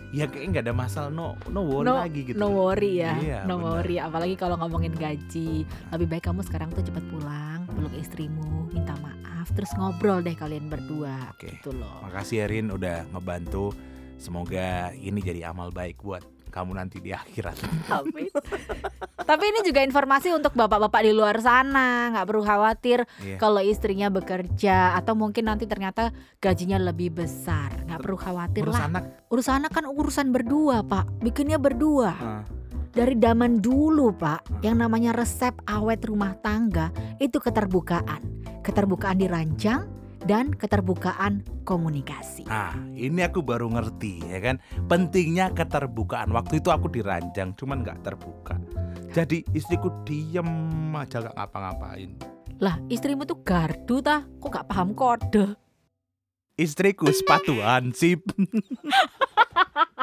Ya 0.09 0.25
kayak 0.25 0.47
nggak 0.51 0.65
ada 0.65 0.73
masalah. 0.73 1.11
No 1.13 1.37
no 1.49 1.61
worry 1.63 1.85
No, 1.85 2.01
lagi 2.01 2.21
gitu. 2.25 2.37
no 2.37 2.49
worry 2.49 2.93
ya, 2.99 3.13
Iya, 3.19 3.39
no 3.45 3.61
benar. 3.61 3.85
worry. 3.85 3.97
Apalagi 3.99 4.35
kalau 4.35 4.57
ngomongin 4.57 4.93
gaji, 4.93 5.63
lebih 5.93 6.07
baik 6.09 6.25
kamu 6.25 6.41
sekarang 6.43 6.73
tuh 6.73 6.81
cepat 6.81 7.05
pulang, 7.07 7.69
peluk 7.69 7.93
istrimu, 7.93 8.73
minta 8.73 8.97
maaf, 8.99 9.53
terus 9.53 9.69
ngobrol 9.77 10.21
deh 10.21 10.33
kalian 10.33 10.67
berdua. 10.67 11.33
Oke. 11.33 11.53
Gitu 11.53 11.77
loh. 11.77 12.01
Makasih 12.03 12.49
Erin 12.49 12.71
udah 12.71 13.05
ngebantu. 13.13 13.77
Semoga 14.17 14.91
ini 14.93 15.21
jadi 15.21 15.47
amal 15.47 15.71
baik 15.71 16.03
buat 16.03 16.25
kamu 16.59 16.75
nanti 16.75 16.99
di 16.99 17.15
akhirat. 17.15 17.55
Tapi 19.29 19.45
ini 19.45 19.61
juga 19.61 19.85
informasi 19.85 20.33
untuk 20.33 20.53
bapak-bapak 20.53 21.05
di 21.05 21.13
luar 21.13 21.37
sana, 21.39 22.09
nggak 22.11 22.27
perlu 22.27 22.43
khawatir 22.43 22.99
Iya. 23.21 23.37
kalau 23.37 23.61
istrinya 23.61 24.09
bekerja 24.09 24.97
atau 24.97 25.13
mungkin 25.13 25.47
nanti 25.47 25.65
ternyata 25.65 26.11
gajinya 26.39 26.81
lebih 26.81 27.13
besar, 27.15 27.85
nggak 27.85 28.01
perlu 28.01 28.17
khawatir 28.17 28.63
Urus 28.65 28.75
lah. 28.75 28.89
anak. 28.89 29.03
Urusan 29.29 29.55
anak 29.59 29.73
kan 29.73 29.85
urusan 29.85 30.29
berdua 30.29 30.81
pak, 30.83 31.07
bikinnya 31.21 31.57
berdua. 31.57 32.11
ah, 32.11 32.43
Dari 32.89 33.15
zaman 33.15 33.61
dulu 33.61 34.11
pak, 34.11 34.65
yang 34.65 34.81
namanya 34.81 35.13
resep 35.13 35.53
awet 35.69 36.03
rumah 36.03 36.35
tangga 36.35 36.89
itu 37.17 37.37
keterbukaan, 37.37 38.25
keterbukaan 38.61 39.21
dirancang 39.21 39.87
dan 40.25 40.51
keterbukaan 40.55 41.45
komunikasi. 41.63 42.49
Ah, 42.51 42.75
ini 42.97 43.23
aku 43.23 43.45
baru 43.45 43.71
ngerti 43.71 44.25
ya 44.27 44.39
kan. 44.41 44.57
Pentingnya 44.91 45.53
keterbukaan. 45.55 46.33
Waktu 46.35 46.59
itu 46.59 46.73
aku 46.73 46.91
diranjang, 46.91 47.55
cuman 47.55 47.85
nggak 47.87 48.03
terbuka. 48.03 48.57
Jadi 49.15 49.45
istriku 49.55 49.93
diem 50.03 50.49
aja 50.95 51.23
gak 51.25 51.37
ngapa-ngapain. 51.37 52.11
Lah 52.59 52.81
istrimu 52.91 53.23
tuh 53.23 53.41
gardu 53.47 54.03
tah, 54.03 54.27
kok 54.27 54.51
nggak 54.51 54.69
paham 54.69 54.91
kode? 54.97 55.55
Istriku 56.59 57.07
sepatu 57.15 57.63
hansip. 57.63 58.27